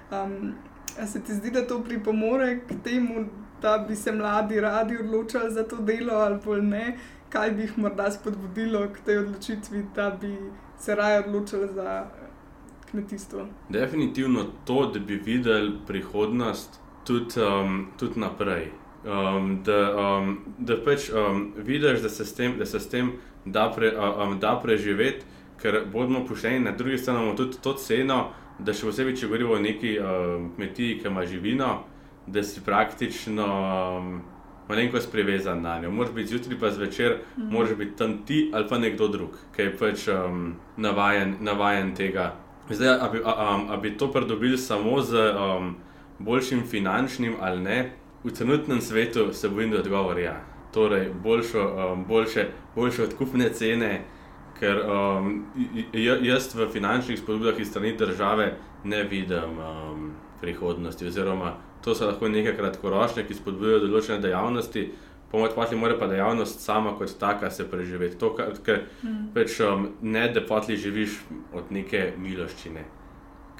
[0.08, 0.54] Um,
[1.02, 3.24] A se ti zdi, da to pripomore k temu,
[3.62, 6.98] da bi se mladi radi odločili za to delo ali ne?
[7.28, 10.36] Kaj bi jih morda spodbudilo k tej odločitvi, da bi
[10.78, 12.06] se raje odločili za
[12.90, 13.46] kmetijstvo?
[13.68, 18.70] Definitivno to, da bi videli prihodnost tudi, um, tudi naprej.
[19.04, 23.12] Um, da, um, da pač um, vidiš, da se s tem, da, se s tem
[23.44, 25.24] da, pre, um, da preživeti,
[25.58, 29.54] ker bomo pošteni, na drugi strani imamo tudi to ceno, da še posebej, če govorimo
[29.54, 31.70] o neki uh, kmetiji, ki ima živino,
[32.26, 34.18] da si praktično um,
[34.68, 35.90] malenkost privezan na njo.
[35.90, 37.48] Moraš biti zjutraj, pa zvečer, mm.
[37.52, 42.34] moraš biti tam ti ali pa nekdo drug, ki je pač um, navajen, navajen tega.
[42.70, 45.76] Zdaj, a bi, a, a, a bi to pridobili samo z um,
[46.18, 47.78] boljšim finančnim ali ne,
[48.24, 50.40] v trenutnem svetu se bojim, da odgovor je ja.
[50.74, 54.04] Torej, boljšo, um, boljše, boljše odkupne cene,
[54.60, 55.46] ker um,
[55.94, 58.52] jaz v finančnih spodbudah iz strani države
[58.84, 61.06] ne vidim um, prihodnosti.
[61.06, 64.88] Oziroma, to so lahko nekaj kratkoročne, ki spodbujajo določene dejavnosti,
[65.32, 68.18] pomoč pa ti mora pa dejavnost sama kot taka se preživeti.
[68.18, 69.30] To, ker mm.
[69.34, 71.20] peč, um, ne da potli živiš
[71.54, 72.84] od neke miloščine,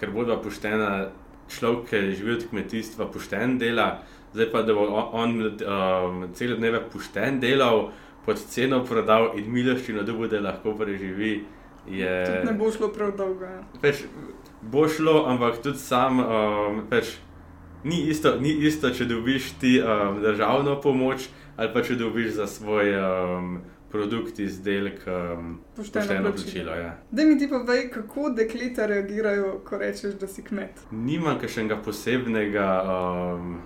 [0.00, 1.08] ker bodo poštena.
[1.48, 4.02] Človek, ki živi od kmetijstva, pošten dela,
[4.34, 7.86] zdaj pa da bo on, on um, cel dneve pošten delal,
[8.28, 11.38] pod ceno prodal in miloščino, da bo da lahko preživi.
[11.88, 12.10] Je...
[12.44, 13.48] Ne bo šlo prav dolgo.
[13.48, 13.62] Ja.
[13.80, 14.02] Peč,
[14.60, 16.20] bo šlo, ampak tudi sam.
[16.20, 17.14] Um, peč,
[17.88, 22.46] ni, isto, ni isto, če dobiš ti um, državno pomoč ali pa če dobiš za
[22.46, 23.56] svoj um,
[23.90, 26.76] produkt, izdelek, um, Pošteno pošteno plačilo.
[26.76, 26.92] Ja.
[27.10, 30.84] Da mi ti povej, kako dekleta reagirajo, ko rečeš, da si kmet.
[30.92, 33.56] Nimam kakšnega posebnega um,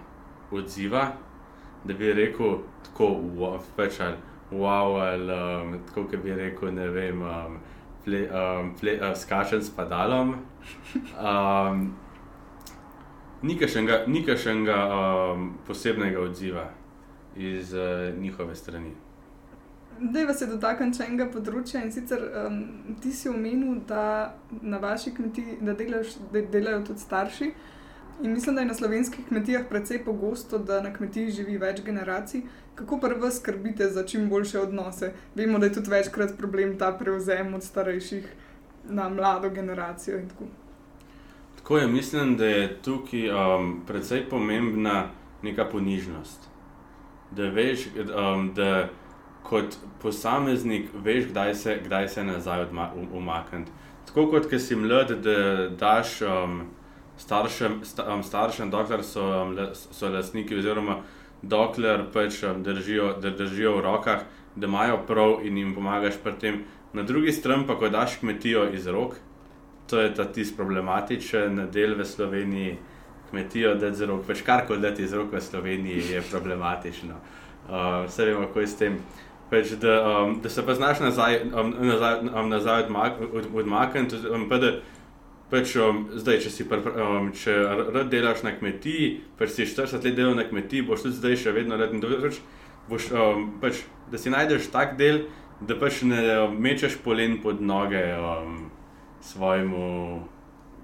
[0.55, 1.09] odziva,
[1.85, 6.89] da bi rekel tako, wow, pač ali wow, ali um, tako, kot bi rekel, ne
[6.89, 7.59] vem, um,
[8.05, 10.35] ple, um, ple, uh, skačen s padalom.
[11.19, 11.87] Um,
[13.43, 16.69] ni kakšnega, ni kakšnega um, posebnega odziva
[17.37, 18.93] iz uh, njihove strani.
[20.03, 22.63] Dejva se dotakniti še enega področja in sicer um,
[23.03, 27.53] ti si omenil, da na vaši kmetiji da delaš, da delajo tudi starši.
[28.23, 32.43] In mislim, da je na slovenskih kmetijah precej pogosto, da na kmetiji živi več generacij.
[32.75, 35.13] Kako pa vas skrbite za čim boljše odnose?
[35.35, 38.29] Vemo, da je tudi večkrat problem ta prevzem od starejših
[38.89, 40.21] na mlado generacijo.
[40.29, 40.45] tako.
[41.57, 45.09] Tako je, mislim, da je tukaj um, precej pomembna
[45.43, 46.49] neka ponižnost.
[47.31, 48.89] Da veš, um, da
[49.43, 53.71] kot posameznik veš, kdaj se, kdaj se nazaj um- umakniti.
[54.07, 56.61] Tako kot ko si mlad, da daš um,
[57.23, 61.01] staršem, sta, um, staršem, dokler so, um, la- so lastniki, oziroma
[61.43, 64.25] dokler pač um, držijo, da držijo v rokah,
[64.57, 66.63] da imajo prav in jim pomagaš pri tem.
[66.93, 69.17] Na drugi strani pa, ko daš kmetijo iz rok,
[69.91, 72.77] to je ta tisti problematičen del v Sloveniji,
[73.31, 77.15] kmetijo da z rok, pač karkoli dati iz rok v Sloveniji je problematično.
[77.69, 78.99] Uh, vse vemo, kako je s tem.
[79.51, 84.21] Pač, da, um, da se pa znaš nazaj, um, nazaj, um, nazaj odmak, od, odmakniti,
[84.33, 84.73] um, pa da
[85.53, 87.55] pač, um, zdaj, če si um, če
[87.93, 91.53] rad delaš na kmetiji, pač si 40 let delal na kmetiji, boš tudi zdaj še
[91.53, 92.39] vedno rad in da pač,
[92.89, 95.27] boš, um, pač, da si najdeš tak del,
[95.61, 98.71] da pač ne um, mečeš polen pod noge um,
[99.23, 99.83] svojemu,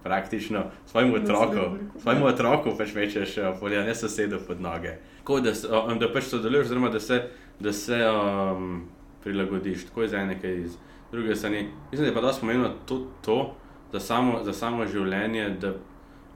[0.04, 1.64] praktično svojemu otroku,
[2.02, 4.98] svojemu otroku pač mečeš uh, polen, ne sosedu pod noge.
[5.22, 7.22] Tako da, um, da pač sodeluješ, oziroma da se,
[7.56, 8.84] da se um,
[9.24, 10.76] prilagodiš, tako iz ene, kot iz
[11.08, 11.64] druge strani.
[11.88, 13.38] Mislim, da je pa dosti pomembno to, to
[13.92, 15.72] za, samo, za samo življenje, da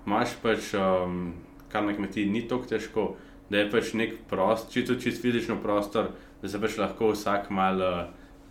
[0.07, 1.35] imaš pač, um,
[1.73, 3.07] kar na kmetiji ni tako težko,
[3.51, 6.13] da je pač nek prostor, čisto čist fizično prostor,
[6.43, 7.93] da se pač lahko vsak malo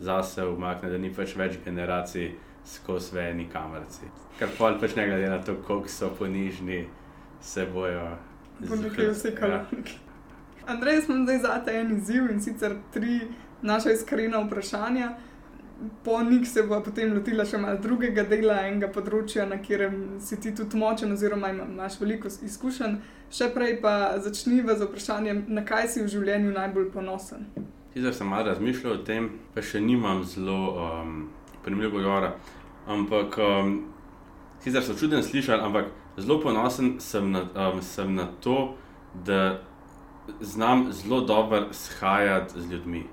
[0.02, 2.32] zase umakne, da ni pač več generacij
[2.66, 4.10] skozi v eni kamerci.
[4.40, 6.86] Ker pol pač ne glede na to, koliko so ponižni,
[7.42, 8.06] se bojo.
[8.62, 9.64] Bo nekaj vsekalo.
[10.70, 13.22] Andrej, smo zdaj zate en izziv in sicer tri
[13.62, 15.10] naša iskrena vprašanja.
[16.04, 20.38] Po njih se bo potem lotila še malo drugega dela, enega področja, na katerem si
[20.40, 22.96] ti tudi močen, oziroma ima- imaš veliko izkušenj.
[23.32, 27.46] Še prej pa začniva z vprašanjem, na kaj si v življenju najbolj ponosen.
[27.94, 31.30] Sicer sem malo razmišljal o tem, pa še nimam zelo um,
[31.64, 32.34] primerljivega odgovora.
[32.88, 33.74] Ampak, um,
[34.60, 38.76] sicer so čuden slišati, ampak zelo ponosen sem na, um, sem na to,
[39.26, 39.60] da
[40.42, 43.04] znam zelo dobro shajati z ljudmi.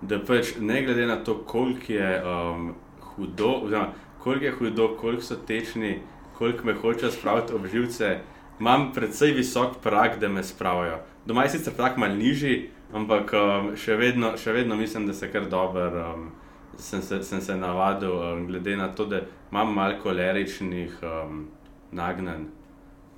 [0.00, 5.22] Da pač ne glede na to, koliko je um, hudo, oziroma koliko je hudo, koliko
[5.22, 5.98] so tečni,
[6.38, 8.18] koliko me hočejo spraviti ob živce,
[8.60, 10.98] imam precej visok prag, da me spravijo.
[11.26, 15.30] Doma je sicer tak mal nižji, ampak um, še, vedno, še vedno mislim, da se
[15.32, 16.04] kar dobro.
[16.14, 16.30] Um,
[16.78, 21.46] sem, se, sem se navadil, um, glede na to, da imam malo koleričnih um,
[21.92, 22.46] nagnjen,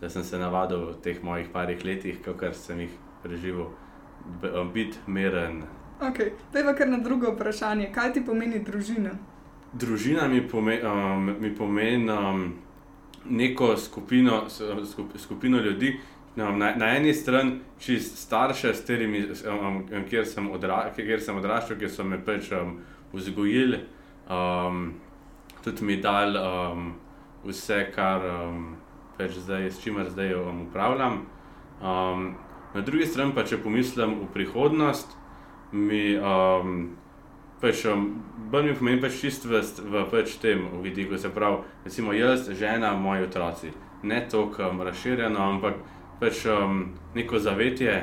[0.00, 3.68] da sem se navadil v teh mojih parih letih, kar sem jih preživel,
[4.74, 5.64] biti miren.
[6.00, 6.16] Ok,
[6.52, 9.10] pojva kar na drugo vprašanje, kaj ti pomeni družina?
[9.72, 12.46] Družina mi pomeni, um, mi pomeni um,
[13.28, 15.98] neko skupino, skup, skupino ljudi.
[16.36, 21.36] Um, na, na eni strani čist starše, s katerimi um, kjer sem, odra, kjer sem
[21.36, 22.78] odraščal, ki so me pač um,
[23.12, 23.84] vzgojili,
[24.30, 24.94] um,
[25.60, 26.92] tudi mi dali um,
[27.44, 28.70] vse, kar um,
[29.20, 31.26] pač zdaj, s čimer zdaj um, upravljam.
[31.84, 32.30] Um,
[32.72, 35.19] na drugi strani pa, če pomislim v prihodnost,
[35.72, 36.90] mi um,
[37.60, 38.08] pač, um,
[38.50, 42.94] bolj mi pomeni pač čisto v, v pač tem vidiku, se pravi, recimo jaz, žena,
[42.96, 43.72] moji otroci.
[44.02, 45.82] Ne toliko um, razširjeno, ampak
[46.20, 47.98] pač um, neko zavetje,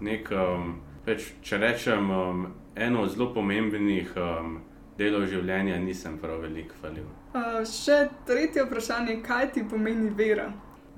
[0.00, 2.44] nek, um, pač, če rečem, um,
[2.76, 4.60] eno od zelo pomembnih um,
[4.98, 7.08] delov življenja nisem prav veliko falil.
[7.32, 10.50] Uh, še tretje vprašanje, kaj ti pomeni vera?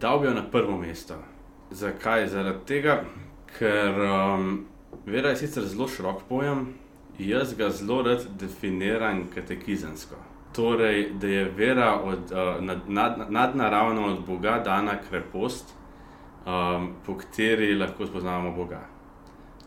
[0.03, 1.17] Dal bi jo na prvo mesto.
[1.75, 2.27] Zakaj?
[2.31, 2.99] Zaradi tega,
[3.55, 4.49] ker um,
[5.07, 6.67] vera je sicer zelo širok pojem,
[7.19, 10.17] jaz ga zelo rad definiram katekizemsko.
[10.55, 15.75] Torej, da je vera od, uh, nad, nad, nadnaravno od Boga dana krepost,
[16.47, 18.81] um, po kateri lahko spoznavamo Boga.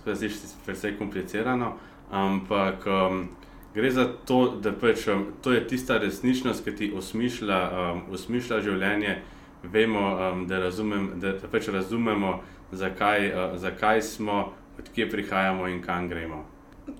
[0.03, 0.29] To je zdaj
[0.65, 1.73] precej komplicirano,
[2.11, 3.27] ampak um,
[3.73, 8.61] gre za to, da pač, um, to je tista resničnost, ki ti osmišlja, um, osmišlja
[8.61, 9.17] življenje.
[9.63, 12.39] Vemo, um, da, razumem, da pač razumemo,
[12.71, 16.45] zakaj, uh, zakaj smo, odkje prihajamo in kam gremo.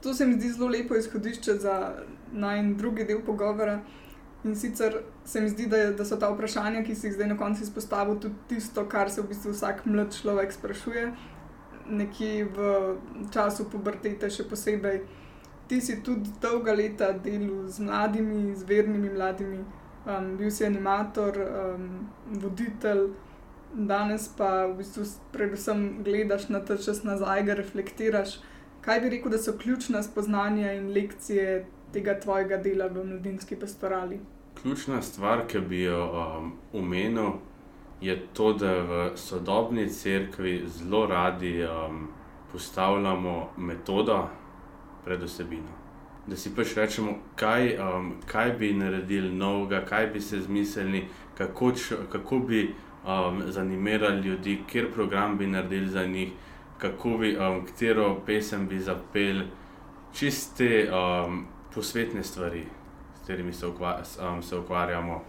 [0.01, 1.93] To se mi zdi zelo lepo izhodišče za
[2.31, 3.79] naj drugi del pogovora.
[4.43, 7.27] In sicer se mi zdi, da, je, da so ta vprašanja, ki si jih zdaj
[7.27, 11.07] na koncu izpostavil, tudi tisto, kar se v bistvu vsak mlad človek sprašuje,
[11.89, 12.67] nekje v
[13.33, 15.01] času pubertete, še posebej.
[15.67, 19.59] Ti si tudi dolga leta delal z mladimi, z vernimi mladimi,
[20.05, 21.89] um, bil si animator, um,
[22.43, 23.09] voditelj,
[23.73, 28.39] danes pa v bistvu predvsem gledaš na ta čas nazaj, ga reflektiraš.
[28.82, 34.19] Kaj bi rekel, da so ključna spoznanja in lekcije tega tvojega dela v mladinski pastorali?
[34.62, 37.32] Ključna stvar, ki bi jo um, omenil,
[38.01, 42.08] je to, da v sodobni cerkvi zelo radi um,
[42.51, 44.27] postavljamo metodo
[45.06, 45.75] pred osebino.
[46.27, 51.71] Da si pač rečemo, kaj, um, kaj bi naredili novega, kaj bi se zmislili, kako,
[51.71, 52.75] č, kako bi
[53.07, 56.29] um, zanimirali ljudi, kjer program bi naredili za njih,
[56.77, 59.45] kako bi, um, katero pesem bi zapeli,
[60.13, 62.63] čiste um, posvetne stvari,
[63.15, 64.01] s katerimi se, ukva,
[64.33, 65.23] um, se ukvarjamo.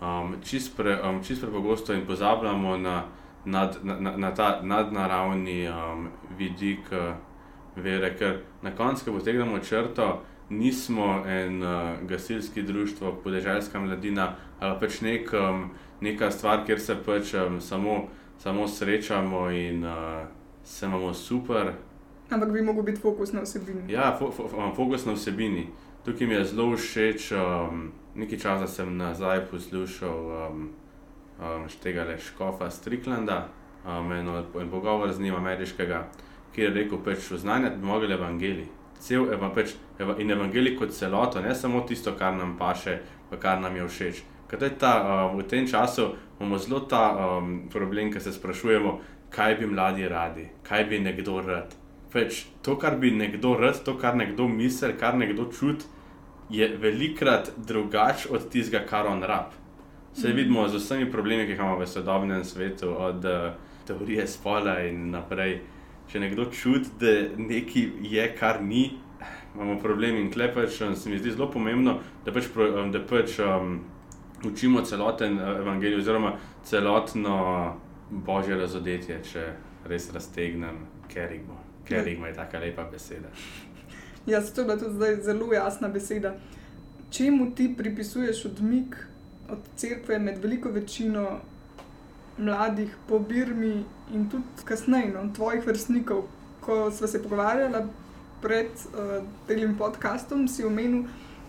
[0.00, 3.02] Um, čist pre, um, čist prepogosto in pozabljamo na,
[3.44, 6.08] nad, na, na, ta nadnaravni um,
[6.38, 7.14] vidik uh,
[7.76, 11.70] vere, ker na koncu, ko potegnemo črto, nismo en uh,
[12.02, 18.08] gasilski društvo, podeželska mladina ali pač nek, um, neka stvar, kjer se pač um, samo,
[18.38, 20.26] samo srečamo in uh,
[20.64, 21.72] se imamo super.
[22.30, 23.92] Ampak bi lahko bil fokus na vsebini.
[23.92, 25.68] Ja, fo, fo, fokus na vsebini.
[26.04, 27.32] Tukaj mi je zelo všeč.
[27.32, 30.68] Um, nekaj časa sem nazaj poslušal um,
[31.40, 33.48] um, tega le Škofa Striklanda,
[33.86, 36.06] um, eno, en pogovor z njim ameriškega,
[36.54, 38.66] ki je rekel, da pač znanje bi mogli evangelij.
[39.00, 43.36] Cel eva, pač, eva, in evangelij kot celoto, ne samo tisto, kar nam paše, pa
[43.36, 44.22] kar nam je všeč.
[44.54, 49.54] Ker ta, um, v tem času imamo zelo ta um, problem, ki se sprašujemo, kaj
[49.58, 51.74] bi mladi radi, kaj bi nekdo rad.
[52.12, 55.84] Pač, to, kar bi nekdo rad, to, kar nekdo misli, kar nekdo čuti,
[56.50, 59.50] je velikrat drugače od tistega, kar on rab.
[60.14, 60.36] Vse Mhm.
[60.36, 63.54] vidimo z vsemi problemi, ki jih imamo v sodobnem svetu, od uh,
[63.86, 65.60] teorije spola in naprej.
[66.08, 68.92] Če nekdo čuti, da nekaj je, kar ni,
[69.54, 70.70] imamo problem in klepeč.
[70.94, 72.44] Se mi zdi zelo pomembno, da pač,
[72.92, 73.80] da pač um,
[74.44, 77.36] učimo celoten uh, evangelij, oziroma celotno
[78.10, 79.46] božje razodetje, če
[79.88, 81.58] res raztegnem kerigmo.
[81.84, 83.28] Kerigmo je taka lepa beseda.
[84.26, 86.34] Ja, to je bila tudi zdaj zelo jasna beseda.
[87.10, 88.96] Čemu ti pripisuješ odmik
[89.50, 91.40] od cerkve med veliko večino
[92.38, 96.24] mladih po Birmi in tudi kasneje, no, tvojih vrstnikov?
[96.60, 97.84] Ko smo se pogovarjali
[98.42, 101.04] pred uh, tem podkastom, si omenil,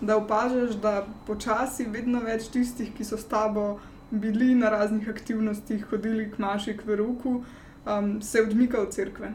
[0.06, 3.80] da opažaš, da počasi vedno več tistih, ki so s tabo
[4.12, 7.42] bili na raznih aktivnostih, hodili k maši, k veruku,
[7.86, 9.34] um, se odmika od cerkve.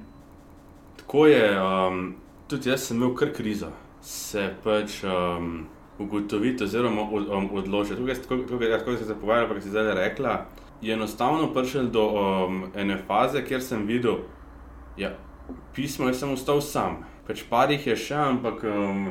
[0.97, 2.15] Tako je, um,
[2.49, 5.67] tudi jaz sem imel kar krizo, se pač um,
[5.99, 7.97] ugotoviti, oziroma od, um, odločiti.
[8.01, 10.45] Tukaj, tako, tukaj, tako se je pogovarjala, pa si zdaj rekla.
[10.81, 14.23] Je enostavno prišel do um, ene faze, kjer sem videl,
[14.97, 15.11] da ja,
[15.75, 17.03] pismo je samo ostal sam.
[17.27, 19.11] Pač par jih je še, ampak um,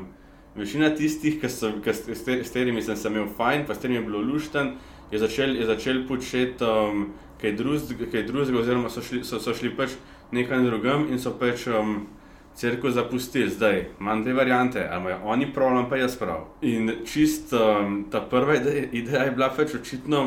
[0.56, 4.00] večina tistih, ki so, ki, s, s katerimi sem se imel fajn, pa s katerimi
[4.00, 4.74] je bilo lušten,
[5.12, 7.10] je začel, je začel početi um,
[7.42, 9.96] kaj drugega, oziroma so šli, so, so šli pač
[10.32, 12.08] nekaj drugam in so pač um,
[12.56, 13.50] crkvo zapustili.
[13.50, 16.48] Zdaj imam dve variante, ali imajo oni problem, pa jaz prav.
[16.62, 20.26] In čist um, ta prva ideja, ideja je bila pač očitno,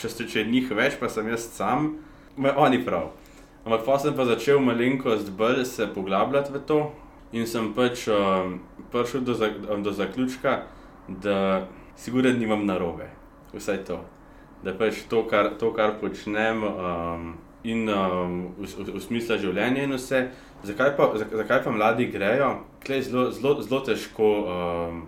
[0.00, 1.94] če ste če njih več, pa sem jaz sam,
[2.36, 3.12] imajo oni prav.
[3.64, 6.80] Ampak pa sem pa začel malenkost bolj se poglabljati v to
[7.34, 8.60] in sem pač um,
[8.94, 9.34] prišel do,
[9.82, 10.62] do zaključka,
[11.08, 11.66] da
[11.98, 13.10] sigurno nimam narobe.
[13.54, 13.98] Vsaj to.
[14.64, 19.88] Da pač to, kar, to, kar počnem, um, in um, v, v, v smislu življenja
[19.88, 20.28] in vse.
[20.64, 22.50] Zakaj pa, zakaj pa mladi grejo?
[22.84, 25.04] Klej zelo, zelo, zelo težko um,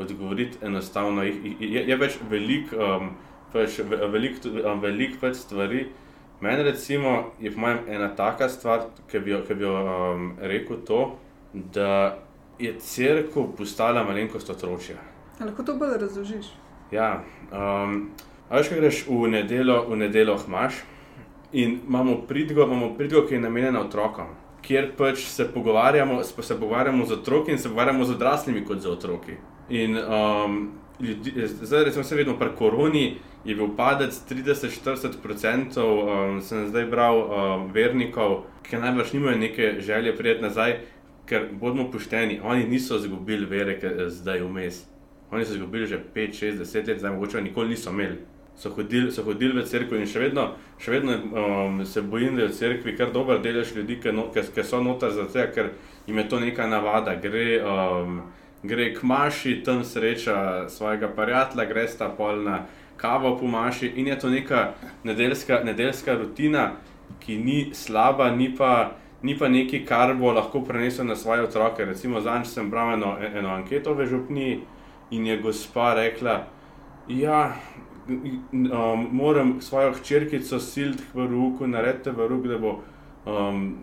[0.00, 1.24] odgovoriti enostavno.
[1.28, 3.14] Je, je, je več velik, um,
[3.54, 5.86] pač, velik, um, velik pač stvari.
[6.40, 10.30] Meni recimo je po mojem ena taka stvar, ki bi jo, ki bi jo um,
[10.40, 11.02] rekel to,
[11.52, 12.18] da
[12.58, 14.96] je crkva postala malenkost otročja.
[15.40, 16.46] A lahko to bolj razložiš?
[16.92, 17.22] Ja,
[17.52, 18.10] um,
[18.50, 20.82] veš, kaj greš v nedeljo, v nedeljo hmaš
[21.52, 27.06] in imamo pridgo, imamo pridgo, ki je namenjena otrokom, kjer pač se pogovarjamo, se pogovarjamo
[27.06, 29.38] z otroki in se pogovarjamo z odraslimi kot z otroki.
[29.68, 30.70] In um,
[31.00, 37.18] ljudi, zdaj, recimo, se vedno pri koroni je bil padec 30-40%, um, sem zdaj bral
[37.18, 40.76] um, vernikov, ki najbrž nimajo neke želje prijeti nazaj,
[41.30, 44.82] ker bodimo pošteni, oni niso izgubili vere, ki je zdaj vmes.
[45.30, 48.18] Oni so izgubili že 5, 6, 10 let, zdaj mogoče nikoli niso imeli.
[48.56, 50.48] So hodili, so hodili v cerkev in še vedno,
[50.82, 54.26] še vedno um, se bojim, da je v cerkvi kar dober delež ljudi, ki, no,
[54.34, 55.70] ki, ki so noter zato, ker
[56.06, 58.18] jim je to neka navada, gre, um,
[58.66, 62.64] gre k maši, tam sreča svojega prijatelja, gre sta pol na
[63.00, 64.74] kavo po maši in je to neka
[65.08, 66.72] nedeljska, nedeljska rutina,
[67.22, 71.84] ki ni slaba, ni pa, ni pa nekaj, kar bo lahko prenesel na svoje otroke.
[71.84, 74.60] Recimo, zadnjič sem bral eno, eno anketo v župni
[75.10, 76.46] in je gospa rekla,
[77.08, 77.56] ja.
[78.10, 82.80] Um, moram svojo hčerkico siliti v roki, narediti v roki, da bo
[83.26, 83.76] um,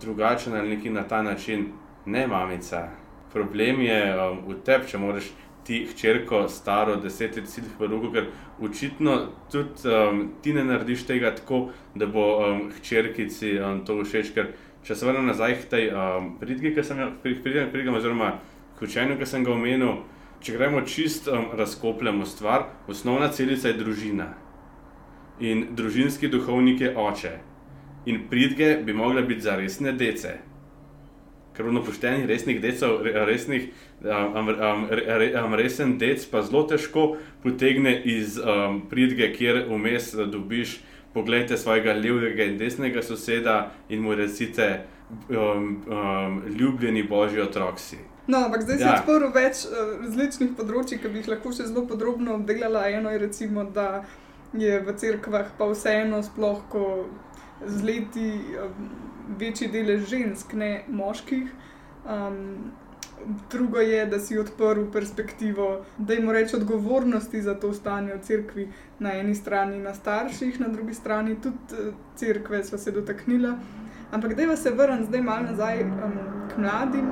[0.00, 1.66] drugačen ali neki na ta način.
[2.06, 2.88] Ne, mamica.
[3.32, 5.28] Problem je um, v tebi, če moraš
[5.68, 8.30] ti hčerko staro deset let siliti v roki, ker
[8.64, 9.18] očitno
[9.52, 14.32] tudi um, ti ne narediš tega tako, da bo um, hčerkici um, to všeč.
[14.88, 18.38] Če se vrnem nazaj k tej um, pridgi, ki sem jo pridem, oziroma
[18.78, 19.98] k učenju, ki sem ga omenil.
[20.40, 24.30] Če gremo čist um, razkopljamo stvar, osnovna celica je družina
[25.44, 27.34] in družinski duhovnik je oče.
[28.08, 30.38] In pridge bi mogle biti za resne dece.
[31.54, 33.68] Ker v poštenih, resnih decev, resnih,
[34.00, 40.14] um, um, re, um, resen dec pa zelo težko potegne iz um, pridge, kjer vmes
[40.32, 40.78] dobiš,
[41.18, 43.58] pogledajte svojega levega in desnega soseda
[43.88, 44.68] in mu recite,
[45.28, 47.98] um, um, ljubljeni božji otroci.
[48.28, 48.96] No, ampak zdaj si Ja.
[49.00, 52.86] odprl več uh, različnih področji, ki bi jih lahko še zelo podrobno obdelala.
[52.92, 54.04] Eno je recimo, da
[54.52, 56.82] je v cerkvah pa vseeno, sploh ko
[57.64, 58.28] z leti
[58.60, 58.90] um,
[59.40, 61.48] večji delež žensk, ne moških.
[62.04, 62.70] Um,
[63.50, 68.68] drugo je, da si odprl perspektivo, da jim reči odgovornosti za to stanje v cerkvi,
[68.98, 73.58] na eni strani na starših, na drugi strani tudi eh, cerkve, sva se dotaknila.
[74.10, 76.12] Ampak da se vrnem zdaj malo nazaj um,
[76.54, 77.10] k mladim.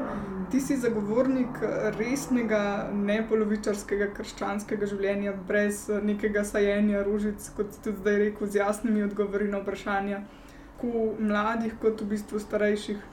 [0.50, 1.58] Ti si zagovornik
[1.98, 8.62] resnega, nepolovičarskega krščanskega življenja, brez eh, nekega sajenja rožic, kot si tudi zdaj rekel, z
[8.62, 10.22] jasnimi odgovori na vprašanja,
[10.76, 13.04] tako mladih, kot v bistvu starejših.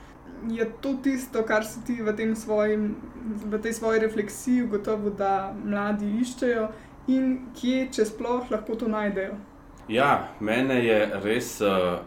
[0.51, 2.95] Je to tisto, kar si ti v, svojim,
[3.45, 6.67] v tej svoji refleksiji ugotovil, da mladi iščejo
[7.07, 9.35] in kje, če sploh, lahko to najdejo?
[9.91, 11.99] Ja, mene je res uh,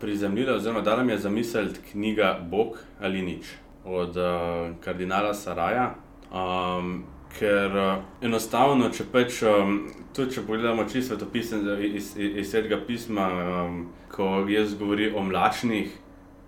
[0.00, 5.94] prizemljila, oziroma dala mi je zamisliti knjiga Bog ali nič od uh, kardinala Saraja.
[6.30, 7.04] Um,
[7.38, 9.78] ker uh, enostavno, če pač, um,
[10.14, 13.78] tudi če pogledamo čisto svetopisem iz, iz, iz svetega pisma, um,
[14.12, 15.90] ko jaz govori o mlačnih,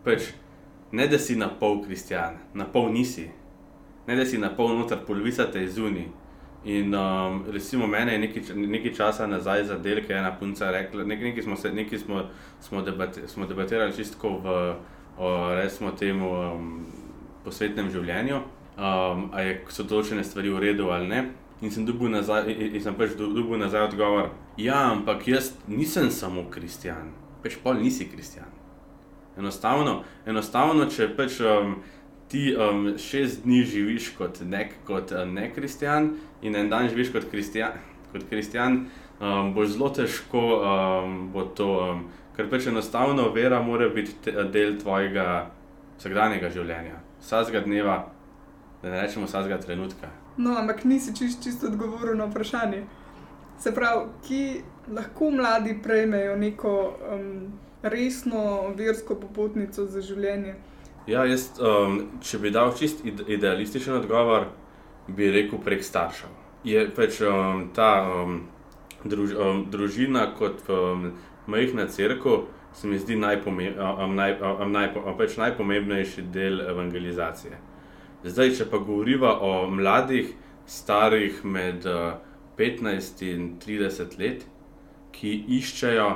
[0.07, 0.30] pač
[0.93, 3.30] ne da si na pol kristjan, na pol nisi,
[4.07, 6.07] ne da si na pol noter, polovica te je zunaj.
[6.66, 10.70] In um, recimo mene je nekaj, nekaj časa nazaj za del, ki je ena punca
[10.74, 12.24] rekla, nek, nekaj smo, se, nekaj smo,
[12.61, 14.55] smo, debate, smo debatirali čisto v,
[15.18, 16.72] o, recimo temu, um,
[17.45, 18.41] posvetnem življenju,
[18.74, 21.22] um, a je, so določene stvari v redu ali ne.
[21.62, 26.11] In sem dobil nazaj, in, sem pač do- dobil nazaj odgovor, ja, ampak jaz nisem
[26.11, 27.14] samo kristjan,
[27.47, 28.51] pač pol nisi kristjan.
[29.37, 31.76] Enostavno, enostavno če pač um,
[32.28, 37.28] ti um, šest dni živiš kot nek, kot uh, nekristjan in en dan živiš kot
[37.30, 37.76] kristjan,
[38.12, 38.87] kot kristjan
[39.20, 42.07] um, bo zelo težko um, bo to, um,
[42.37, 45.26] ker pač enostavno vera mora biti te, del tvojega
[45.99, 47.97] vsakdanjega življenja, vsakega dneva,
[48.82, 50.11] da ne rečemo vsakega trenutka.
[50.37, 52.82] No, ampak nisi čist, čisto odgovoril na vprašanje.
[53.59, 54.41] Se pravi, ki
[54.93, 56.74] lahko mladi prejmejo neko
[57.14, 57.30] um,
[57.89, 60.55] resno versko popotnico za življenje.
[61.07, 64.49] Ja, jaz, um, če bi dal čist ide- idealističen odgovor,
[65.09, 66.32] bi rekel prek staršev.
[66.66, 68.41] Je pač um, ta um,
[69.05, 71.12] druž, um, družina kot um,
[71.47, 72.41] majhna crkva,
[72.74, 77.61] se mi zdi najpome, um, naj, um, najpo, um, pač najpomembnejši del evangelizacije.
[78.26, 80.34] Zdaj, če pa govoriva o mladih,
[80.66, 82.16] starih med uh,
[82.59, 84.43] 15 in 30 let,
[85.14, 86.09] ki iščejo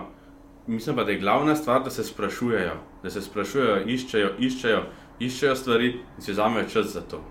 [0.71, 4.83] Mislim pa, da je glavna stvar, da se sprašujejo, da se sprašujejo, iščejo, iščejo,
[5.19, 7.25] iščejo stvari in si vzamejo čas za to.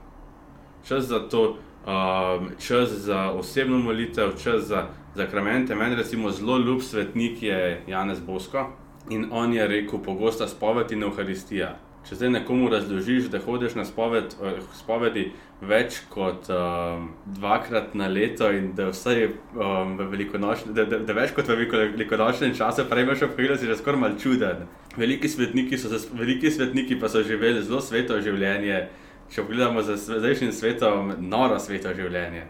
[0.88, 1.44] Čas za to,
[1.88, 5.76] um, čas za osebno molitev, čas za zakramente.
[5.76, 8.70] Meni recimo zelo ljub svetnik je Janez Bosko
[9.10, 11.78] in on je rekel: pogosta spoved in Euharistija.
[12.08, 15.26] Če zdaj nekomu razložiš, da hodiš na spoved, eh, spovedi
[15.62, 21.14] več kot um, dvakrat na leto in da vsaj um, v velikonočnem, da, da, da
[21.14, 24.64] več kot v veliko- velikonočnem času prejmeš opozorilo, si že skoraj mal čuden.
[24.98, 28.88] Veliki svetniki, so, se- veliki svetniki pa so živeli zelo sveto življenje,
[29.30, 32.48] če pogledamo za zdajšnjim svetom, noro sveto življenje.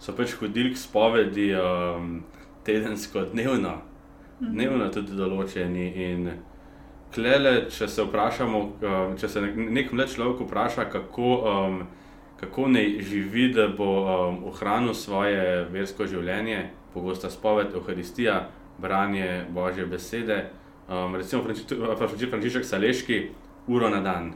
[0.00, 2.22] So pač hodili k spovedi um,
[2.64, 3.76] tedensko, dnevno,
[4.40, 5.92] dnevno tudi določeni.
[6.08, 6.30] In,
[7.14, 11.78] Klele, če se vprašamo, um, če se nek, mlad človek vpraša, kako, um,
[12.40, 18.48] kako naj živi, da bo um, ohranil svoje versko življenje, pogosta spoved, Euharistija,
[18.78, 20.50] branje Božje besede.
[20.88, 23.22] Um, recimo Franči- Frančišek Saleški,
[23.66, 24.34] uro na dan.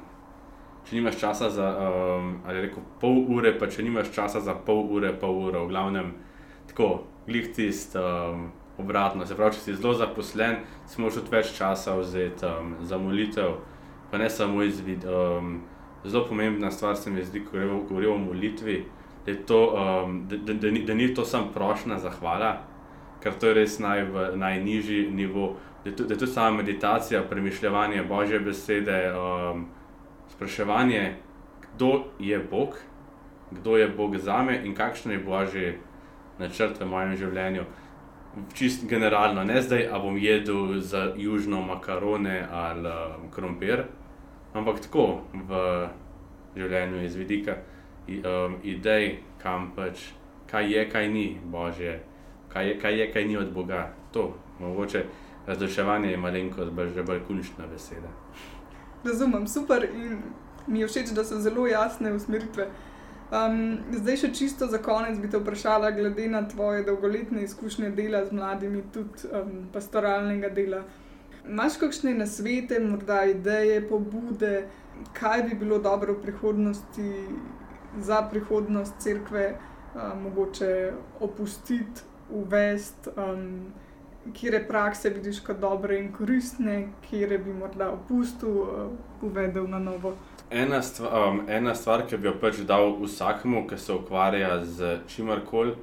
[0.89, 4.89] če nimaš časa za, um, ali rekel, pol ure, pa če nimaš časa za pol
[4.91, 6.15] ure, pol ure, v glavnem
[6.67, 7.95] tako, glih tist.
[7.97, 8.49] Um,
[8.81, 12.99] Obratno, se pravi, če si zelo zaposlen, si moraš tudi več časa vzeti um, za
[12.99, 13.59] molitev,
[14.11, 15.05] pa ne samo izvid.
[15.05, 15.61] Um,
[16.05, 17.59] zelo pomembna stvar se mi zdi, ko
[17.89, 18.85] govorimo o molitvi,
[19.27, 22.55] da, to, um, da, da, da, ni, da ni to samo prošna zahvala,
[23.21, 24.07] ker to je res naj,
[24.41, 29.67] najnižji nivo, da je tudi to sama meditacija, premišljanje Božje besede, um,
[30.33, 31.15] spraševanje,
[31.75, 32.81] kdo je Bog,
[33.51, 35.75] kdo je Bog za me in kakšen je Božji
[36.39, 37.65] načrt v mojem življenju
[38.55, 43.85] čist generalno, ne zdaj, a bom jedel za južno makarone ali um, krompir,
[44.55, 45.89] ampak tako v
[46.57, 47.57] življenju iz vidika
[48.09, 50.11] um, idej, kam pač,
[50.51, 52.01] kaj je, kaj ni Božje,
[52.49, 53.91] kaj je, kaj, je, kaj ni od Boga.
[54.13, 55.05] To, mogoče
[55.47, 58.11] razliševanje je malenkost, že bolj končna beseda.
[59.05, 60.23] Razumem, super in
[60.67, 62.67] mi je všeč, da so zelo jasne usmeritve.
[63.31, 68.25] Um, zdaj, še čisto za konec, bi te vprašala, glede na tvoje dolgoletne izkušnje dela
[68.27, 70.81] z mladimi, tudi um, pastoralnega dela.
[71.47, 74.65] Imáš kakšne nasvete, morda ideje, pobude,
[75.15, 77.13] kaj bi bilo dobro v prihodnosti
[78.03, 80.73] za prihodnost crkve, um, mogoče
[81.21, 82.03] opustiti,
[82.35, 83.71] uvesti, um,
[84.35, 88.91] kje prakse vidiš kot dobre in koristne, kje bi morda opustil, uh,
[89.23, 90.17] uvedel na novo.
[90.51, 94.97] Ena stvar, um, ena stvar, ki bi jo pač dal vsakmu, ki se ukvarja z
[95.07, 95.77] čimarkoli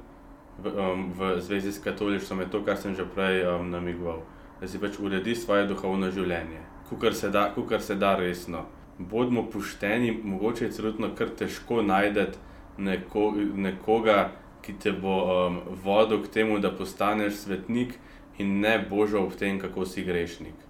[0.60, 4.20] v, um, v zvezi s katolištvom, je to, kar sem že prej um, namigoval.
[4.60, 6.60] Da si pač uredi svoje duhovno življenje,
[7.00, 7.32] kar se,
[7.80, 8.66] se da resno.
[8.98, 12.28] Bodimo pošteni, mogoče je celotno kar težko najti
[12.76, 17.96] neko, nekoga, ki te bo um, vodil k temu, da postaneš svetnik
[18.36, 20.66] in ne božal v tem, kako si grešnik.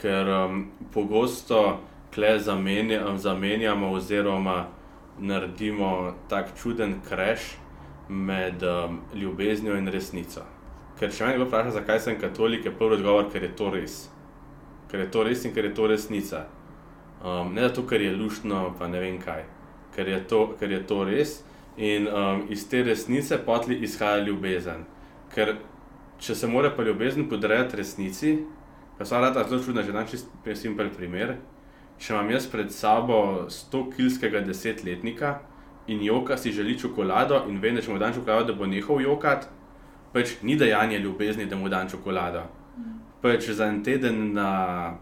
[0.00, 1.82] Ker um, pogosto
[2.14, 4.66] kle zamenja, zamenjamo, oziroma
[5.18, 7.40] naredimo tak čuden kreš
[8.08, 10.42] med um, ljubeznijo in resnico.
[10.98, 13.96] Ker če me kdo vpraša, zakaj sem katolik, je prvi odgovor, ker je to res.
[14.90, 16.44] Ker je to res in ker je to resnica.
[17.24, 19.42] Um, ne zato, ker je luštno, pa ne vem kaj.
[19.94, 21.40] Ker je to, ker je to res
[21.76, 24.84] in um, iz te resnice potli izhaja ljubezen.
[25.34, 25.56] Ker
[26.22, 28.36] če se mora pa ljubezen podrejati resnici,
[28.98, 31.34] pa so rada zelo čudna, že dan čist simpel primer
[31.98, 35.38] če imam jaz pred sabo 100-kilskega desetletnika
[35.86, 39.00] in joka si želi čokolado in ve, da če mu dam čokolado, da bo nehal
[39.00, 39.46] jokati,
[40.12, 42.46] pač ni dejanje ljubezni, da mu dam čokolado.
[43.22, 44.98] Pač za en teden, na,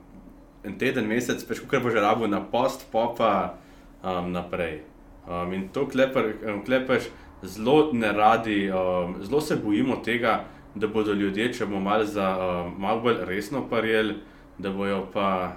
[0.65, 3.59] en teden, mesec, pač kar bo že rabo na post, popa
[4.03, 4.83] um, naprej.
[5.27, 7.11] Um, in to klepaš
[7.43, 12.75] zelo ne radi, um, zelo se bojimo tega, da bodo ljudje, če bomo malo, um,
[12.81, 14.17] malo bolj resno parjeli,
[14.59, 15.53] da bojo pa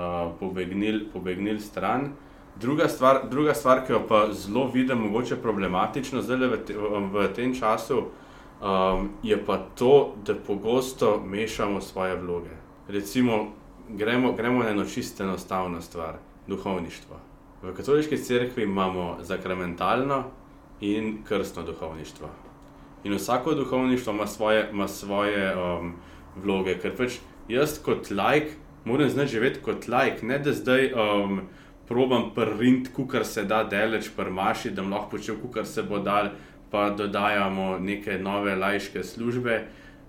[0.00, 2.12] uh, pobegnili pobegnil stran.
[2.56, 6.74] Druga stvar, druga stvar, ki jo pa zelo vidim, mogoče problematično zdaj v, te,
[7.12, 8.02] v tem času,
[8.60, 12.56] um, je pa to, da pogosto mešamo svoje vloge.
[12.88, 13.52] Recimo,
[13.88, 17.16] gremo, gremo na eno čisto enostavno stvar, duhovništvo.
[17.62, 20.24] V katoliški cerkvi imamo zakramentalno
[20.80, 22.28] in krstno duhovništvo.
[23.04, 25.92] In vsako duhovništvo ima svoje, ima svoje um,
[26.36, 28.52] vloge, ker pač jaz kot lajk
[28.84, 31.40] moram znati živeti kot lajk, ne da zdaj um,
[31.88, 36.30] probam print, kar se da deleč, prmaši, da lahko počel, kar se bo dal,
[36.70, 39.64] pa dodajamo neke nove lajške službe.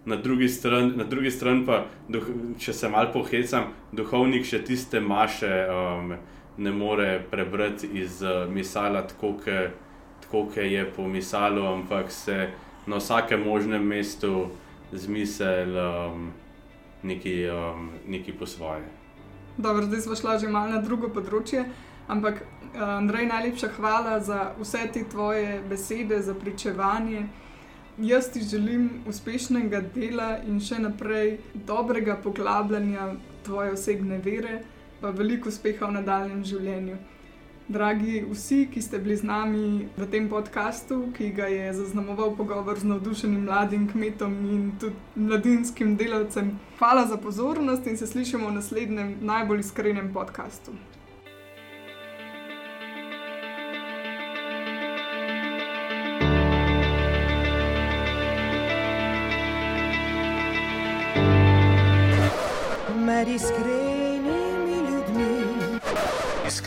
[0.06, 2.26] Na drugi strani, na drugi strani pa, duh,
[2.60, 6.16] če se malo pohecam, duhovnik še tiste maše um,
[6.58, 9.36] ne more prebrati iz uh, misala, tako
[10.32, 12.50] kot je po misalu, ampak se
[12.88, 14.50] na vsakem možnem mestu
[14.94, 15.78] zmisel.
[15.78, 16.32] Um,
[17.04, 18.84] neki, um, neki po svoje.
[19.58, 21.66] Dobro, zdaj smo šli že malo na drugo področje,
[22.08, 22.44] ampak
[22.74, 27.28] Andrej, najlepša hvala za vse te tvoje besede, za pričevanje.
[27.98, 33.10] Jaz ti želim uspešnega dela in še naprej dobrega poglabljanja
[33.44, 34.62] tvoje osebne vere,
[35.02, 36.96] pa veliko uspeha v nadaljem življenju.
[37.72, 42.80] Dragi vsi, ki ste bili z nami v tem podkastu, ki ga je zaznamoval pogovor
[42.80, 48.58] z navdušenim mladim kmetom in tudi mladinskim delavcem, hvala za pozornost in se slišimo v
[48.60, 50.76] naslednjem najbolj iskrenem podkastu.